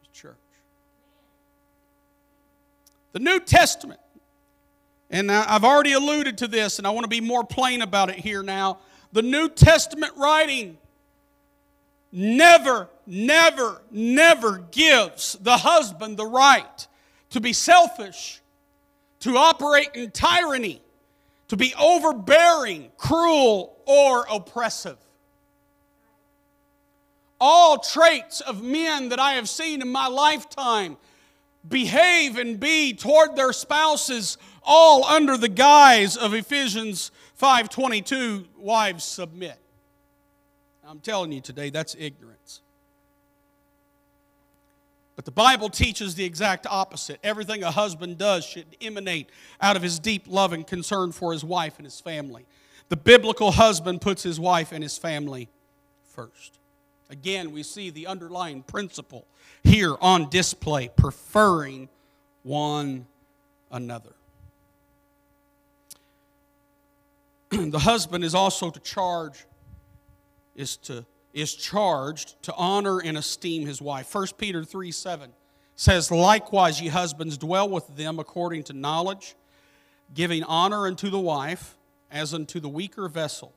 his 0.00 0.08
church. 0.12 0.36
The 3.12 3.18
New 3.18 3.40
Testament, 3.40 4.00
and 5.10 5.30
I've 5.30 5.64
already 5.64 5.92
alluded 5.92 6.38
to 6.38 6.48
this, 6.48 6.78
and 6.78 6.86
I 6.86 6.90
want 6.90 7.04
to 7.04 7.08
be 7.08 7.20
more 7.20 7.44
plain 7.44 7.82
about 7.82 8.08
it 8.08 8.16
here 8.16 8.42
now. 8.42 8.78
The 9.12 9.22
New 9.22 9.48
Testament 9.48 10.12
writing 10.16 10.78
never, 12.12 12.88
never, 13.06 13.82
never 13.90 14.58
gives 14.70 15.32
the 15.40 15.56
husband 15.56 16.16
the 16.16 16.26
right 16.26 16.86
to 17.30 17.40
be 17.40 17.52
selfish, 17.52 18.40
to 19.20 19.36
operate 19.36 19.90
in 19.94 20.12
tyranny, 20.12 20.80
to 21.48 21.56
be 21.56 21.74
overbearing, 21.74 22.92
cruel, 22.96 23.76
or 23.84 24.26
oppressive. 24.30 24.96
All 27.40 27.78
traits 27.78 28.40
of 28.40 28.62
men 28.62 29.10
that 29.10 29.18
I 29.18 29.34
have 29.34 29.48
seen 29.48 29.82
in 29.82 29.88
my 29.88 30.08
lifetime 30.08 30.96
behave 31.68 32.36
and 32.36 32.58
be 32.58 32.92
toward 32.94 33.36
their 33.36 33.52
spouses 33.52 34.38
all 34.62 35.04
under 35.04 35.36
the 35.36 35.48
guise 35.48 36.16
of 36.16 36.34
Ephesians 36.34 37.10
5:22 37.34 38.46
wives 38.56 39.04
submit. 39.04 39.58
I'm 40.86 41.00
telling 41.00 41.32
you 41.32 41.40
today 41.40 41.70
that's 41.70 41.94
ignorance. 41.98 42.60
But 45.16 45.24
the 45.24 45.32
Bible 45.32 45.68
teaches 45.68 46.14
the 46.14 46.24
exact 46.24 46.66
opposite. 46.66 47.18
Everything 47.24 47.64
a 47.64 47.72
husband 47.72 48.18
does 48.18 48.44
should 48.44 48.76
emanate 48.80 49.30
out 49.60 49.74
of 49.74 49.82
his 49.82 49.98
deep 49.98 50.24
love 50.28 50.52
and 50.52 50.66
concern 50.66 51.10
for 51.10 51.32
his 51.32 51.42
wife 51.44 51.74
and 51.78 51.84
his 51.84 52.00
family. 52.00 52.46
The 52.88 52.96
biblical 52.96 53.50
husband 53.50 54.00
puts 54.00 54.22
his 54.22 54.38
wife 54.38 54.70
and 54.70 54.82
his 54.82 54.96
family 54.96 55.48
first. 56.04 56.57
Again, 57.10 57.52
we 57.52 57.62
see 57.62 57.90
the 57.90 58.06
underlying 58.06 58.62
principle 58.62 59.26
here 59.64 59.96
on 60.00 60.28
display 60.28 60.88
preferring 60.88 61.88
one 62.42 63.06
another. 63.70 64.12
the 67.50 67.78
husband 67.78 68.24
is 68.24 68.34
also 68.34 68.70
to 68.70 68.80
charge 68.80 69.46
is 70.54 70.76
to 70.76 71.06
is 71.32 71.54
charged 71.54 72.42
to 72.42 72.54
honor 72.54 73.00
and 73.00 73.16
esteem 73.16 73.66
his 73.66 73.80
wife. 73.80 74.12
1 74.14 74.26
Peter 74.38 74.64
3 74.64 74.90
7 74.90 75.30
says, 75.76 76.10
Likewise, 76.10 76.80
ye 76.80 76.88
husbands, 76.88 77.38
dwell 77.38 77.68
with 77.68 77.96
them 77.96 78.18
according 78.18 78.64
to 78.64 78.72
knowledge, 78.72 79.36
giving 80.14 80.42
honor 80.44 80.86
unto 80.86 81.08
the 81.10 81.20
wife 81.20 81.76
as 82.10 82.34
unto 82.34 82.58
the 82.58 82.68
weaker 82.68 83.08
vessel. 83.08 83.52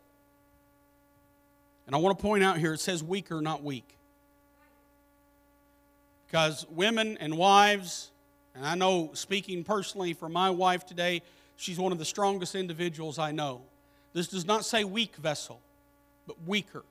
And 1.88 1.95
I 1.95 1.99
want 1.99 2.17
to 2.17 2.21
point 2.21 2.43
out 2.43 2.57
here 2.57 2.73
it 2.73 2.79
says 2.79 3.03
weaker, 3.03 3.41
not 3.41 3.63
weak. 3.63 3.97
Because 6.27 6.65
women 6.69 7.17
and 7.19 7.38
wives, 7.38 8.11
and 8.55 8.65
I 8.65 8.75
know 8.75 9.11
speaking 9.13 9.63
personally 9.63 10.13
for 10.13 10.29
my 10.29 10.49
wife 10.49 10.86
today, 10.86 11.21
she's 11.57 11.77
one 11.77 11.91
of 11.91 11.97
the 11.97 12.05
strongest 12.05 12.55
individuals 12.55 13.19
I 13.19 13.32
know. 13.32 13.61
This 14.13 14.27
does 14.27 14.45
not 14.45 14.63
say 14.63 14.84
weak 14.84 15.15
vessel, 15.17 15.59
but 16.27 16.38
weaker. 16.45 16.84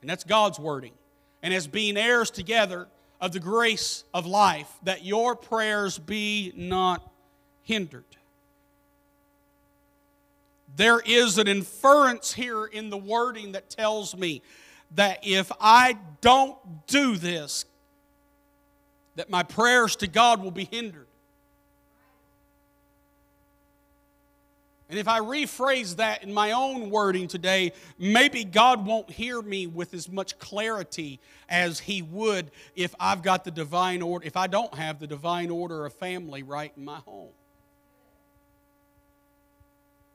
And 0.00 0.08
that's 0.08 0.24
God's 0.24 0.58
wording. 0.58 0.92
And 1.42 1.52
as 1.52 1.66
being 1.66 1.96
heirs 1.96 2.30
together 2.30 2.86
of 3.20 3.32
the 3.32 3.40
grace 3.40 4.04
of 4.14 4.26
life, 4.26 4.70
that 4.84 5.04
your 5.04 5.34
prayers 5.34 5.98
be 5.98 6.52
not 6.54 7.08
hindered. 7.62 8.04
There 10.76 11.00
is 11.00 11.38
an 11.38 11.48
inference 11.48 12.32
here 12.32 12.64
in 12.64 12.90
the 12.90 12.98
wording 12.98 13.52
that 13.52 13.70
tells 13.70 14.16
me 14.16 14.42
that 14.94 15.20
if 15.22 15.50
I 15.60 15.98
don't 16.20 16.56
do 16.86 17.16
this, 17.16 17.64
that 19.16 19.28
my 19.28 19.42
prayers 19.42 19.96
to 19.96 20.06
God 20.06 20.42
will 20.42 20.50
be 20.50 20.64
hindered. 20.64 21.08
And 24.90 24.98
if 24.98 25.06
I 25.06 25.20
rephrase 25.20 25.96
that 25.96 26.22
in 26.22 26.32
my 26.32 26.52
own 26.52 26.88
wording 26.88 27.28
today, 27.28 27.72
maybe 27.98 28.42
God 28.42 28.86
won't 28.86 29.10
hear 29.10 29.42
me 29.42 29.66
with 29.66 29.92
as 29.92 30.08
much 30.08 30.38
clarity 30.38 31.20
as 31.48 31.78
He 31.78 32.00
would 32.00 32.50
if 32.74 32.94
I've 32.98 33.22
got 33.22 33.44
the 33.44 33.50
divine 33.50 34.00
order, 34.00 34.26
if 34.26 34.36
I 34.36 34.46
don't 34.46 34.72
have 34.74 34.98
the 34.98 35.06
divine 35.06 35.50
order 35.50 35.84
of 35.84 35.92
family 35.92 36.42
right 36.42 36.72
in 36.74 36.86
my 36.86 36.98
home. 37.00 37.28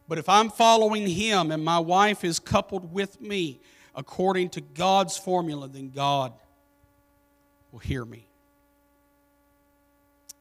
But 0.07 0.17
if 0.17 0.27
I'm 0.27 0.49
following 0.49 1.07
Him 1.07 1.51
and 1.51 1.63
my 1.63 1.79
wife 1.79 2.23
is 2.23 2.39
coupled 2.39 2.93
with 2.93 3.21
me 3.21 3.59
according 3.95 4.49
to 4.51 4.61
God's 4.61 5.17
formula, 5.17 5.67
then 5.67 5.89
God 5.89 6.33
will 7.71 7.79
hear 7.79 8.03
me. 8.05 8.27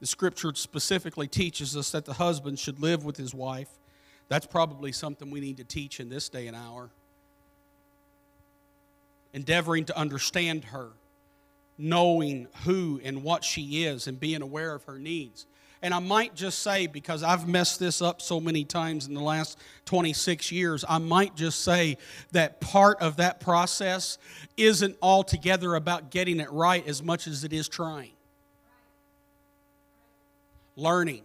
The 0.00 0.06
scripture 0.06 0.52
specifically 0.54 1.28
teaches 1.28 1.76
us 1.76 1.90
that 1.92 2.04
the 2.04 2.14
husband 2.14 2.58
should 2.58 2.80
live 2.80 3.04
with 3.04 3.16
his 3.16 3.32
wife 3.32 3.68
that's 4.32 4.46
probably 4.46 4.92
something 4.92 5.30
we 5.30 5.40
need 5.40 5.58
to 5.58 5.64
teach 5.64 6.00
in 6.00 6.08
this 6.08 6.30
day 6.30 6.46
and 6.46 6.56
hour. 6.56 6.88
Endeavoring 9.34 9.84
to 9.84 9.98
understand 9.98 10.64
her, 10.64 10.88
knowing 11.76 12.48
who 12.64 12.98
and 13.04 13.22
what 13.22 13.44
she 13.44 13.84
is, 13.84 14.06
and 14.06 14.18
being 14.18 14.40
aware 14.40 14.74
of 14.74 14.84
her 14.84 14.98
needs. 14.98 15.44
And 15.82 15.92
I 15.92 15.98
might 15.98 16.34
just 16.34 16.60
say, 16.60 16.86
because 16.86 17.22
I've 17.22 17.48
messed 17.48 17.80
this 17.80 18.00
up 18.00 18.22
so 18.22 18.40
many 18.40 18.64
times 18.64 19.08
in 19.08 19.14
the 19.14 19.20
last 19.20 19.58
26 19.86 20.52
years, 20.52 20.84
I 20.88 20.98
might 20.98 21.34
just 21.34 21.64
say 21.64 21.98
that 22.30 22.60
part 22.60 23.02
of 23.02 23.16
that 23.16 23.40
process 23.40 24.18
isn't 24.56 24.96
altogether 25.02 25.74
about 25.74 26.10
getting 26.10 26.38
it 26.38 26.50
right 26.52 26.86
as 26.86 27.02
much 27.02 27.26
as 27.26 27.42
it 27.42 27.52
is 27.52 27.68
trying. 27.68 28.12
Learning 30.76 31.22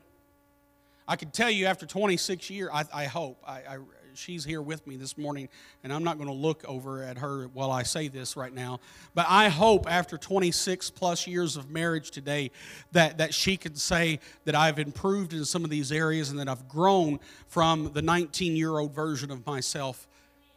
I 1.07 1.15
can 1.15 1.31
tell 1.31 1.49
you 1.49 1.67
after 1.67 1.85
26 1.85 2.49
years, 2.49 2.69
I, 2.73 2.83
I 2.93 3.05
hope, 3.05 3.41
I, 3.47 3.59
I, 3.59 3.77
she's 4.17 4.43
here 4.43 4.61
with 4.61 4.85
me 4.87 4.95
this 4.95 5.17
morning, 5.17 5.47
and 5.83 5.93
I'm 5.93 6.03
not 6.03 6.17
going 6.17 6.27
to 6.27 6.33
look 6.33 6.65
over 6.67 7.03
at 7.03 7.17
her 7.19 7.47
while 7.53 7.71
I 7.71 7.83
say 7.83 8.07
this 8.07 8.35
right 8.35 8.53
now, 8.53 8.79
but 9.13 9.25
I 9.29 9.49
hope 9.49 9.89
after 9.89 10.17
26 10.17 10.89
plus 10.91 11.27
years 11.27 11.55
of 11.55 11.69
marriage 11.69 12.11
today 12.11 12.51
that, 12.91 13.19
that 13.19 13.33
she 13.33 13.57
can 13.57 13.75
say 13.75 14.19
that 14.45 14.55
I've 14.55 14.79
improved 14.79 15.33
in 15.33 15.45
some 15.45 15.63
of 15.63 15.69
these 15.69 15.91
areas 15.91 16.29
and 16.29 16.39
that 16.39 16.49
I've 16.49 16.67
grown 16.67 17.19
from 17.47 17.91
the 17.93 18.01
19 18.01 18.55
year 18.55 18.77
old 18.77 18.93
version 18.93 19.31
of 19.31 19.45
myself 19.45 20.07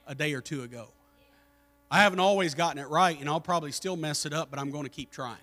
a 0.07 0.15
day 0.15 0.33
or 0.33 0.41
two 0.41 0.63
ago. 0.63 0.89
I 1.91 2.03
haven't 2.03 2.21
always 2.21 2.55
gotten 2.55 2.81
it 2.81 2.89
right, 2.89 3.19
and 3.19 3.29
I'll 3.29 3.41
probably 3.41 3.73
still 3.73 3.97
mess 3.97 4.25
it 4.25 4.33
up, 4.33 4.51
but 4.51 4.59
I'm 4.59 4.71
going 4.71 4.85
to 4.85 4.91
keep 4.91 5.11
trying. 5.11 5.37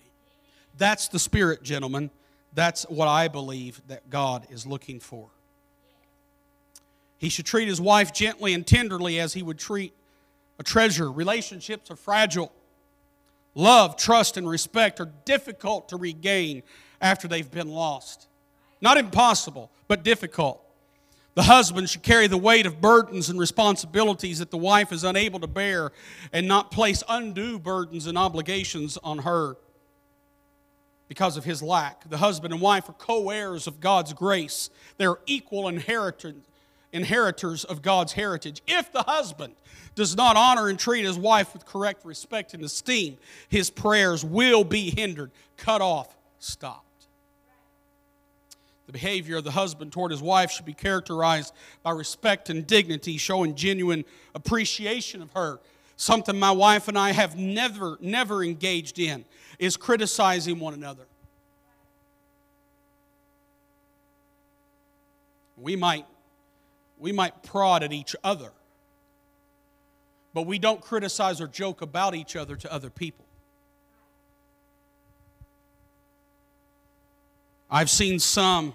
That's 0.77 1.07
the 1.07 1.19
spirit, 1.19 1.61
gentlemen. 1.61 2.09
That's 2.53 2.83
what 2.83 3.07
I 3.07 3.27
believe 3.27 3.81
that 3.87 4.09
God 4.09 4.47
is 4.49 4.65
looking 4.65 4.99
for. 4.99 5.29
He 7.17 7.29
should 7.29 7.45
treat 7.45 7.67
his 7.67 7.81
wife 7.81 8.13
gently 8.13 8.53
and 8.53 8.65
tenderly 8.65 9.19
as 9.19 9.33
he 9.33 9.43
would 9.43 9.57
treat 9.57 9.93
a 10.59 10.63
treasure. 10.63 11.11
Relationships 11.11 11.89
are 11.89 11.95
fragile. 11.95 12.51
Love, 13.55 13.97
trust, 13.97 14.37
and 14.37 14.47
respect 14.47 14.99
are 14.99 15.11
difficult 15.25 15.89
to 15.89 15.97
regain 15.97 16.61
after 17.01 17.27
they've 17.27 17.49
been 17.49 17.69
lost. 17.69 18.27
Not 18.81 18.97
impossible, 18.97 19.71
but 19.87 20.03
difficult. 20.03 20.63
The 21.33 21.43
husband 21.43 21.89
should 21.89 22.03
carry 22.03 22.27
the 22.27 22.37
weight 22.37 22.65
of 22.65 22.81
burdens 22.81 23.29
and 23.29 23.39
responsibilities 23.39 24.39
that 24.39 24.49
the 24.49 24.57
wife 24.57 24.91
is 24.91 25.03
unable 25.03 25.39
to 25.39 25.47
bear 25.47 25.91
and 26.33 26.47
not 26.47 26.71
place 26.71 27.03
undue 27.07 27.59
burdens 27.59 28.07
and 28.07 28.17
obligations 28.17 28.97
on 29.03 29.19
her 29.19 29.55
because 31.07 31.37
of 31.37 31.45
his 31.45 31.61
lack. 31.61 32.09
The 32.09 32.17
husband 32.17 32.53
and 32.53 32.61
wife 32.61 32.89
are 32.89 32.93
co 32.93 33.29
heirs 33.29 33.67
of 33.67 33.79
God's 33.79 34.13
grace, 34.13 34.69
they're 34.97 35.17
equal 35.27 35.67
inheritors, 35.67 36.35
inheritors 36.91 37.63
of 37.63 37.81
God's 37.81 38.13
heritage. 38.13 38.61
If 38.67 38.91
the 38.91 39.03
husband 39.03 39.55
does 39.95 40.15
not 40.15 40.37
honor 40.37 40.69
and 40.69 40.77
treat 40.77 41.05
his 41.05 41.17
wife 41.17 41.53
with 41.53 41.65
correct 41.65 42.05
respect 42.05 42.53
and 42.53 42.63
esteem, 42.63 43.17
his 43.49 43.69
prayers 43.69 44.23
will 44.23 44.63
be 44.63 44.89
hindered, 44.89 45.31
cut 45.57 45.81
off, 45.81 46.15
stopped. 46.39 46.83
The 48.85 48.93
behavior 48.93 49.37
of 49.37 49.43
the 49.43 49.51
husband 49.51 49.91
toward 49.91 50.11
his 50.11 50.21
wife 50.21 50.49
should 50.49 50.65
be 50.65 50.73
characterized 50.73 51.53
by 51.83 51.91
respect 51.91 52.49
and 52.49 52.65
dignity, 52.65 53.17
showing 53.17 53.53
genuine 53.53 54.05
appreciation 54.33 55.21
of 55.21 55.31
her. 55.33 55.59
Something 55.97 56.39
my 56.39 56.51
wife 56.51 56.87
and 56.87 56.97
I 56.97 57.11
have 57.11 57.35
never, 57.37 57.97
never 57.99 58.43
engaged 58.43 58.97
in 58.97 59.25
is 59.59 59.75
criticizing 59.75 60.59
one 60.59 60.73
another. 60.73 61.05
We 65.57 65.75
might, 65.75 66.05
we 66.99 67.11
might 67.11 67.43
prod 67.43 67.83
at 67.83 67.93
each 67.93 68.15
other, 68.23 68.51
but 70.33 70.43
we 70.43 70.59
don't 70.59 70.81
criticize 70.81 71.41
or 71.41 71.47
joke 71.47 71.81
about 71.81 72.15
each 72.15 72.35
other 72.35 72.55
to 72.55 72.71
other 72.71 72.89
people. 72.89 73.25
I've 77.69 77.89
seen 77.89 78.19
some, 78.19 78.73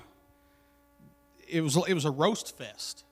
it 1.49 1.62
was, 1.62 1.77
it 1.89 1.95
was 1.95 2.05
a 2.05 2.11
roast 2.11 2.57
fest 2.57 3.05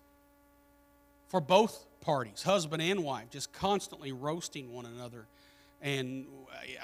for 1.28 1.40
both 1.40 1.86
parties, 2.00 2.42
husband 2.42 2.82
and 2.82 3.02
wife, 3.02 3.30
just 3.30 3.52
constantly 3.52 4.12
roasting 4.12 4.72
one 4.72 4.84
another. 4.84 5.26
And 5.80 6.26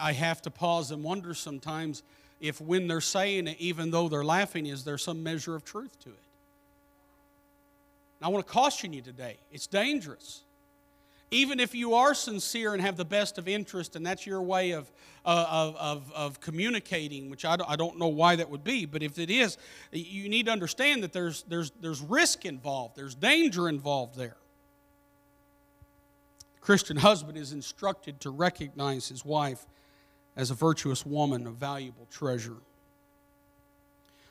I 0.00 0.12
have 0.12 0.40
to 0.42 0.50
pause 0.50 0.90
and 0.90 1.04
wonder 1.04 1.34
sometimes 1.34 2.02
if 2.40 2.60
when 2.60 2.86
they're 2.86 3.00
saying 3.00 3.48
it, 3.48 3.56
even 3.58 3.90
though 3.90 4.08
they're 4.08 4.24
laughing, 4.24 4.66
is 4.66 4.84
there 4.84 4.98
some 4.98 5.22
measure 5.22 5.54
of 5.54 5.64
truth 5.64 5.98
to 6.00 6.10
it? 6.10 6.25
And 8.18 8.26
I 8.26 8.28
want 8.28 8.46
to 8.46 8.52
caution 8.52 8.92
you 8.92 9.02
today 9.02 9.36
it's 9.52 9.66
dangerous. 9.66 10.42
Even 11.32 11.58
if 11.58 11.74
you 11.74 11.94
are 11.94 12.14
sincere 12.14 12.72
and 12.72 12.80
have 12.80 12.96
the 12.96 13.04
best 13.04 13.36
of 13.36 13.48
interest, 13.48 13.96
and 13.96 14.06
that's 14.06 14.24
your 14.26 14.40
way 14.42 14.70
of, 14.70 14.88
uh, 15.24 15.74
of, 15.76 16.12
of, 16.12 16.40
communicating, 16.40 17.30
which 17.30 17.44
I 17.44 17.56
don't, 17.56 17.68
I 17.68 17.74
don't 17.74 17.98
know 17.98 18.06
why 18.06 18.36
that 18.36 18.48
would 18.48 18.62
be, 18.62 18.86
but 18.86 19.02
if 19.02 19.18
it 19.18 19.28
is, 19.28 19.58
you 19.90 20.28
need 20.28 20.46
to 20.46 20.52
understand 20.52 21.02
that 21.02 21.12
there's, 21.12 21.42
there's, 21.48 21.72
there's 21.80 22.00
risk 22.00 22.44
involved, 22.44 22.94
there's 22.94 23.16
danger 23.16 23.68
involved 23.68 24.16
there. 24.16 24.36
The 26.54 26.60
Christian 26.60 26.96
husband 26.96 27.36
is 27.36 27.52
instructed 27.52 28.20
to 28.20 28.30
recognize 28.30 29.08
his 29.08 29.24
wife 29.24 29.66
as 30.36 30.52
a 30.52 30.54
virtuous 30.54 31.04
woman, 31.04 31.44
a 31.48 31.50
valuable 31.50 32.06
treasure. 32.08 32.56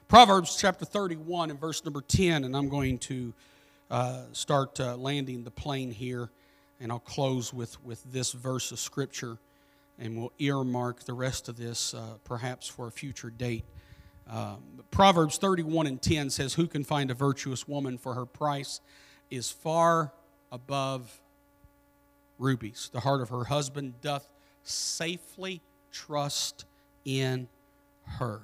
Proverbs 0.08 0.56
chapter 0.56 0.86
31 0.86 1.50
and 1.50 1.60
verse 1.60 1.84
number 1.84 2.00
10, 2.00 2.46
and 2.46 2.56
I'm 2.56 2.70
going 2.70 3.00
to 3.00 3.34
uh, 3.90 4.24
start 4.32 4.80
uh, 4.80 4.96
landing 4.96 5.44
the 5.44 5.52
plane 5.52 5.92
here, 5.92 6.30
and 6.80 6.92
I'll 6.92 7.00
close 7.00 7.54
with, 7.54 7.84
with 7.84 8.04
this 8.12 8.32
verse 8.32 8.72
of 8.72 8.80
Scripture, 8.80 9.38
and 10.00 10.18
we'll 10.18 10.34
earmark 10.40 11.04
the 11.04 11.14
rest 11.14 11.48
of 11.50 11.58
this 11.58 11.94
uh, 11.94 12.18
perhaps 12.24 12.68
for 12.68 12.88
a 12.88 12.92
future 12.92 13.30
date. 13.30 13.66
Um, 14.30 14.64
Proverbs 14.92 15.38
31 15.38 15.88
and 15.88 16.02
10 16.02 16.30
says, 16.30 16.56
Who 16.56 16.68
can 16.68 16.84
find 16.84 17.12
a 17.12 17.14
virtuous 17.14 17.68
woman, 17.68 17.98
for 17.98 18.16
her 18.16 18.26
price 18.26 18.82
is 19.30 19.52
far 19.52 20.12
above 20.52 21.22
rubies. 22.40 22.90
The 22.92 23.02
heart 23.02 23.22
of 23.22 23.30
her 23.30 23.46
husband 23.46 24.02
doth 24.02 24.28
safely 24.64 25.62
trust 25.92 26.66
in 27.06 27.48
her 28.04 28.42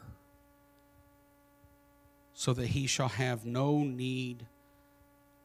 so 2.34 2.54
that 2.54 2.68
he 2.68 2.88
shall 2.88 3.10
have 3.10 3.46
no 3.46 3.80
need 3.80 4.46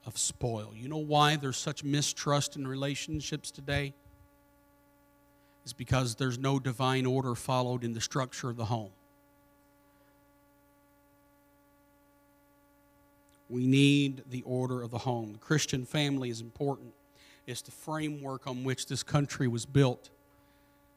of 0.07 0.17
spoil. 0.17 0.73
You 0.75 0.89
know 0.89 0.97
why 0.97 1.37
there's 1.37 1.57
such 1.57 1.83
mistrust 1.83 2.57
in 2.57 2.67
relationships 2.67 3.51
today? 3.51 3.93
Is 5.65 5.73
because 5.73 6.15
there's 6.15 6.39
no 6.39 6.61
divine 6.61 7.07
order 7.07 7.35
followed 7.35 7.83
in 7.83 7.93
the 7.93 8.01
structure 8.01 8.49
of 8.49 8.57
the 8.57 8.67
home. 8.67 8.93
We 13.51 13.67
need 13.67 14.23
the 14.31 14.43
order 14.43 14.83
of 14.83 14.91
the 14.91 14.99
home. 14.99 15.33
The 15.33 15.39
Christian 15.39 15.85
family 15.85 16.31
is 16.31 16.41
important. 16.41 16.93
It's 17.47 17.63
the 17.63 17.71
framework 17.71 18.47
on 18.47 18.65
which 18.65 18.87
this 18.87 19.03
country 19.03 19.49
was 19.49 19.67
built. 19.67 20.11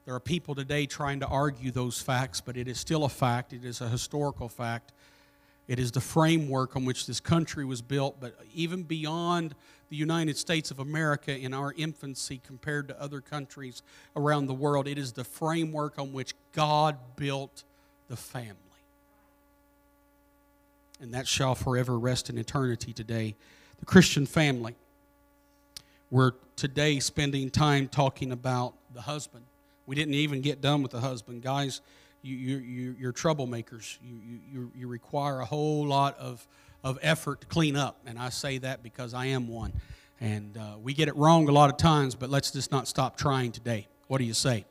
There 0.04 0.14
are 0.14 0.20
people 0.20 0.54
today 0.54 0.86
trying 0.86 1.20
to 1.20 1.26
argue 1.26 1.70
those 1.70 2.00
facts, 2.00 2.40
but 2.40 2.56
it 2.56 2.66
is 2.66 2.78
still 2.78 3.04
a 3.04 3.08
fact. 3.08 3.52
It 3.52 3.64
is 3.64 3.80
a 3.80 3.88
historical 3.88 4.48
fact 4.48 4.92
it 5.70 5.78
is 5.78 5.92
the 5.92 6.00
framework 6.00 6.74
on 6.74 6.84
which 6.84 7.06
this 7.06 7.20
country 7.20 7.64
was 7.64 7.80
built, 7.80 8.16
but 8.18 8.34
even 8.52 8.82
beyond 8.82 9.54
the 9.88 9.94
United 9.94 10.36
States 10.36 10.72
of 10.72 10.80
America 10.80 11.32
in 11.32 11.54
our 11.54 11.72
infancy 11.76 12.40
compared 12.44 12.88
to 12.88 13.00
other 13.00 13.20
countries 13.20 13.80
around 14.16 14.46
the 14.46 14.52
world, 14.52 14.88
it 14.88 14.98
is 14.98 15.12
the 15.12 15.22
framework 15.22 15.96
on 15.96 16.12
which 16.12 16.34
God 16.54 16.98
built 17.14 17.62
the 18.08 18.16
family. 18.16 18.56
And 21.00 21.14
that 21.14 21.28
shall 21.28 21.54
forever 21.54 21.96
rest 21.96 22.28
in 22.28 22.36
eternity 22.36 22.92
today. 22.92 23.36
The 23.78 23.86
Christian 23.86 24.26
family. 24.26 24.74
We're 26.10 26.32
today 26.56 26.98
spending 26.98 27.48
time 27.48 27.86
talking 27.86 28.32
about 28.32 28.74
the 28.92 29.02
husband. 29.02 29.44
We 29.86 29.94
didn't 29.94 30.14
even 30.14 30.40
get 30.40 30.60
done 30.60 30.82
with 30.82 30.90
the 30.90 31.00
husband. 31.00 31.42
Guys, 31.42 31.80
you, 32.22 32.36
you, 32.58 32.96
you're 32.98 33.12
troublemakers. 33.12 33.98
You, 34.02 34.40
you, 34.52 34.72
you 34.74 34.88
require 34.88 35.40
a 35.40 35.44
whole 35.44 35.86
lot 35.86 36.18
of, 36.18 36.46
of 36.84 36.98
effort 37.02 37.42
to 37.42 37.46
clean 37.46 37.76
up. 37.76 38.00
And 38.06 38.18
I 38.18 38.28
say 38.28 38.58
that 38.58 38.82
because 38.82 39.14
I 39.14 39.26
am 39.26 39.48
one. 39.48 39.72
And 40.20 40.56
uh, 40.56 40.76
we 40.82 40.92
get 40.92 41.08
it 41.08 41.16
wrong 41.16 41.48
a 41.48 41.52
lot 41.52 41.70
of 41.70 41.78
times, 41.78 42.14
but 42.14 42.28
let's 42.28 42.50
just 42.50 42.70
not 42.70 42.86
stop 42.86 43.16
trying 43.16 43.52
today. 43.52 43.88
What 44.08 44.18
do 44.18 44.24
you 44.24 44.34
say? 44.34 44.66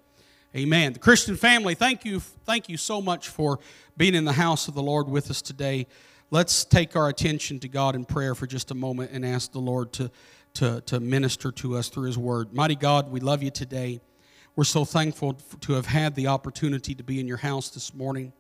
Amen. 0.55 0.93
The 0.93 0.99
Christian 0.99 1.35
family, 1.35 1.75
thank 1.75 2.05
you, 2.05 2.19
thank 2.19 2.69
you 2.69 2.77
so 2.77 3.01
much 3.01 3.29
for 3.29 3.59
being 3.97 4.15
in 4.15 4.25
the 4.25 4.33
house 4.33 4.67
of 4.67 4.73
the 4.73 4.81
Lord 4.81 5.07
with 5.07 5.29
us 5.29 5.41
today. 5.41 5.87
Let's 6.31 6.65
take 6.65 6.95
our 6.95 7.09
attention 7.09 7.59
to 7.61 7.67
God 7.67 7.95
in 7.95 8.05
prayer 8.05 8.35
for 8.35 8.45
just 8.45 8.69
a 8.69 8.75
moment 8.75 9.11
and 9.11 9.25
ask 9.25 9.51
the 9.51 9.59
Lord 9.59 9.91
to, 9.93 10.11
to, 10.55 10.81
to 10.81 10.99
minister 10.99 11.51
to 11.51 11.77
us 11.77 11.89
through 11.89 12.05
His 12.05 12.17
Word. 12.17 12.53
Mighty 12.53 12.75
God, 12.75 13.11
we 13.11 13.19
love 13.19 13.41
you 13.41 13.49
today. 13.49 14.01
We're 14.59 14.65
so 14.65 14.83
thankful 14.83 15.35
to 15.35 15.71
have 15.71 15.85
had 15.85 16.15
the 16.15 16.27
opportunity 16.27 16.93
to 16.93 17.01
be 17.01 17.21
in 17.21 17.29
your 17.29 17.37
house 17.37 17.69
this 17.69 17.93
morning. 17.93 18.33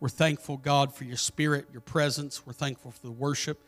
We're 0.00 0.08
thankful, 0.08 0.56
God, 0.56 0.92
for 0.92 1.04
your 1.04 1.16
spirit, 1.16 1.66
your 1.70 1.82
presence. 1.82 2.44
We're 2.44 2.52
thankful 2.52 2.90
for 2.90 3.02
the 3.02 3.12
worship. 3.12 3.62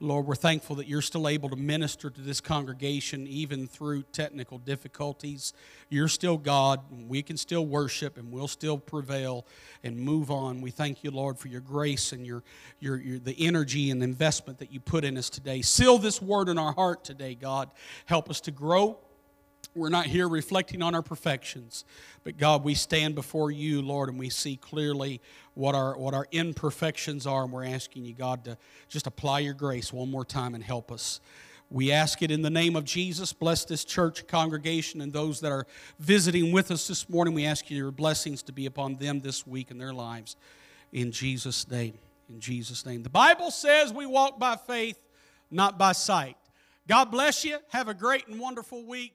Lord, 0.00 0.24
we're 0.24 0.36
thankful 0.36 0.76
that 0.76 0.88
you're 0.88 1.02
still 1.02 1.28
able 1.28 1.50
to 1.50 1.56
minister 1.56 2.08
to 2.08 2.20
this 2.22 2.40
congregation 2.40 3.26
even 3.26 3.66
through 3.66 4.04
technical 4.04 4.56
difficulties. 4.56 5.52
You're 5.90 6.08
still 6.08 6.38
God, 6.38 6.80
and 6.90 7.10
we 7.10 7.20
can 7.22 7.36
still 7.36 7.66
worship, 7.66 8.16
and 8.16 8.32
we'll 8.32 8.48
still 8.48 8.78
prevail 8.78 9.44
and 9.82 9.98
move 9.98 10.30
on. 10.30 10.62
We 10.62 10.70
thank 10.70 11.04
you, 11.04 11.10
Lord, 11.10 11.38
for 11.38 11.48
your 11.48 11.60
grace 11.60 12.12
and 12.12 12.26
your, 12.26 12.42
your, 12.80 12.96
your 12.96 13.18
the 13.18 13.36
energy 13.38 13.90
and 13.90 14.02
investment 14.02 14.60
that 14.60 14.72
you 14.72 14.80
put 14.80 15.04
in 15.04 15.18
us 15.18 15.28
today. 15.28 15.60
Seal 15.60 15.98
this 15.98 16.22
word 16.22 16.48
in 16.48 16.56
our 16.56 16.72
heart 16.72 17.04
today, 17.04 17.34
God. 17.34 17.70
Help 18.06 18.30
us 18.30 18.40
to 18.40 18.50
grow. 18.50 18.98
We're 19.76 19.88
not 19.88 20.06
here 20.06 20.28
reflecting 20.28 20.82
on 20.82 20.94
our 20.94 21.02
perfections, 21.02 21.84
but 22.22 22.38
God, 22.38 22.62
we 22.62 22.74
stand 22.74 23.16
before 23.16 23.50
you, 23.50 23.82
Lord, 23.82 24.08
and 24.08 24.16
we 24.16 24.30
see 24.30 24.56
clearly 24.56 25.20
what 25.54 25.74
our, 25.74 25.98
what 25.98 26.14
our 26.14 26.28
imperfections 26.30 27.26
are, 27.26 27.42
and 27.42 27.52
we're 27.52 27.64
asking 27.64 28.04
you, 28.04 28.14
God, 28.14 28.44
to 28.44 28.56
just 28.88 29.08
apply 29.08 29.40
your 29.40 29.54
grace 29.54 29.92
one 29.92 30.08
more 30.08 30.24
time 30.24 30.54
and 30.54 30.62
help 30.62 30.92
us. 30.92 31.20
We 31.70 31.90
ask 31.90 32.22
it 32.22 32.30
in 32.30 32.42
the 32.42 32.50
name 32.50 32.76
of 32.76 32.84
Jesus. 32.84 33.32
Bless 33.32 33.64
this 33.64 33.84
church 33.84 34.28
congregation 34.28 35.00
and 35.00 35.12
those 35.12 35.40
that 35.40 35.50
are 35.50 35.66
visiting 35.98 36.52
with 36.52 36.70
us 36.70 36.86
this 36.86 37.08
morning. 37.08 37.34
We 37.34 37.44
ask 37.44 37.68
you 37.68 37.76
your 37.76 37.90
blessings 37.90 38.44
to 38.44 38.52
be 38.52 38.66
upon 38.66 38.94
them 38.94 39.18
this 39.18 39.44
week 39.44 39.72
in 39.72 39.78
their 39.78 39.92
lives. 39.92 40.36
In 40.92 41.10
Jesus' 41.10 41.68
name. 41.68 41.98
In 42.28 42.38
Jesus' 42.38 42.86
name. 42.86 43.02
The 43.02 43.10
Bible 43.10 43.50
says 43.50 43.92
we 43.92 44.06
walk 44.06 44.38
by 44.38 44.54
faith, 44.54 45.00
not 45.50 45.76
by 45.76 45.92
sight. 45.92 46.36
God 46.86 47.06
bless 47.06 47.44
you. 47.44 47.58
Have 47.70 47.88
a 47.88 47.94
great 47.94 48.28
and 48.28 48.38
wonderful 48.38 48.84
week 48.84 49.14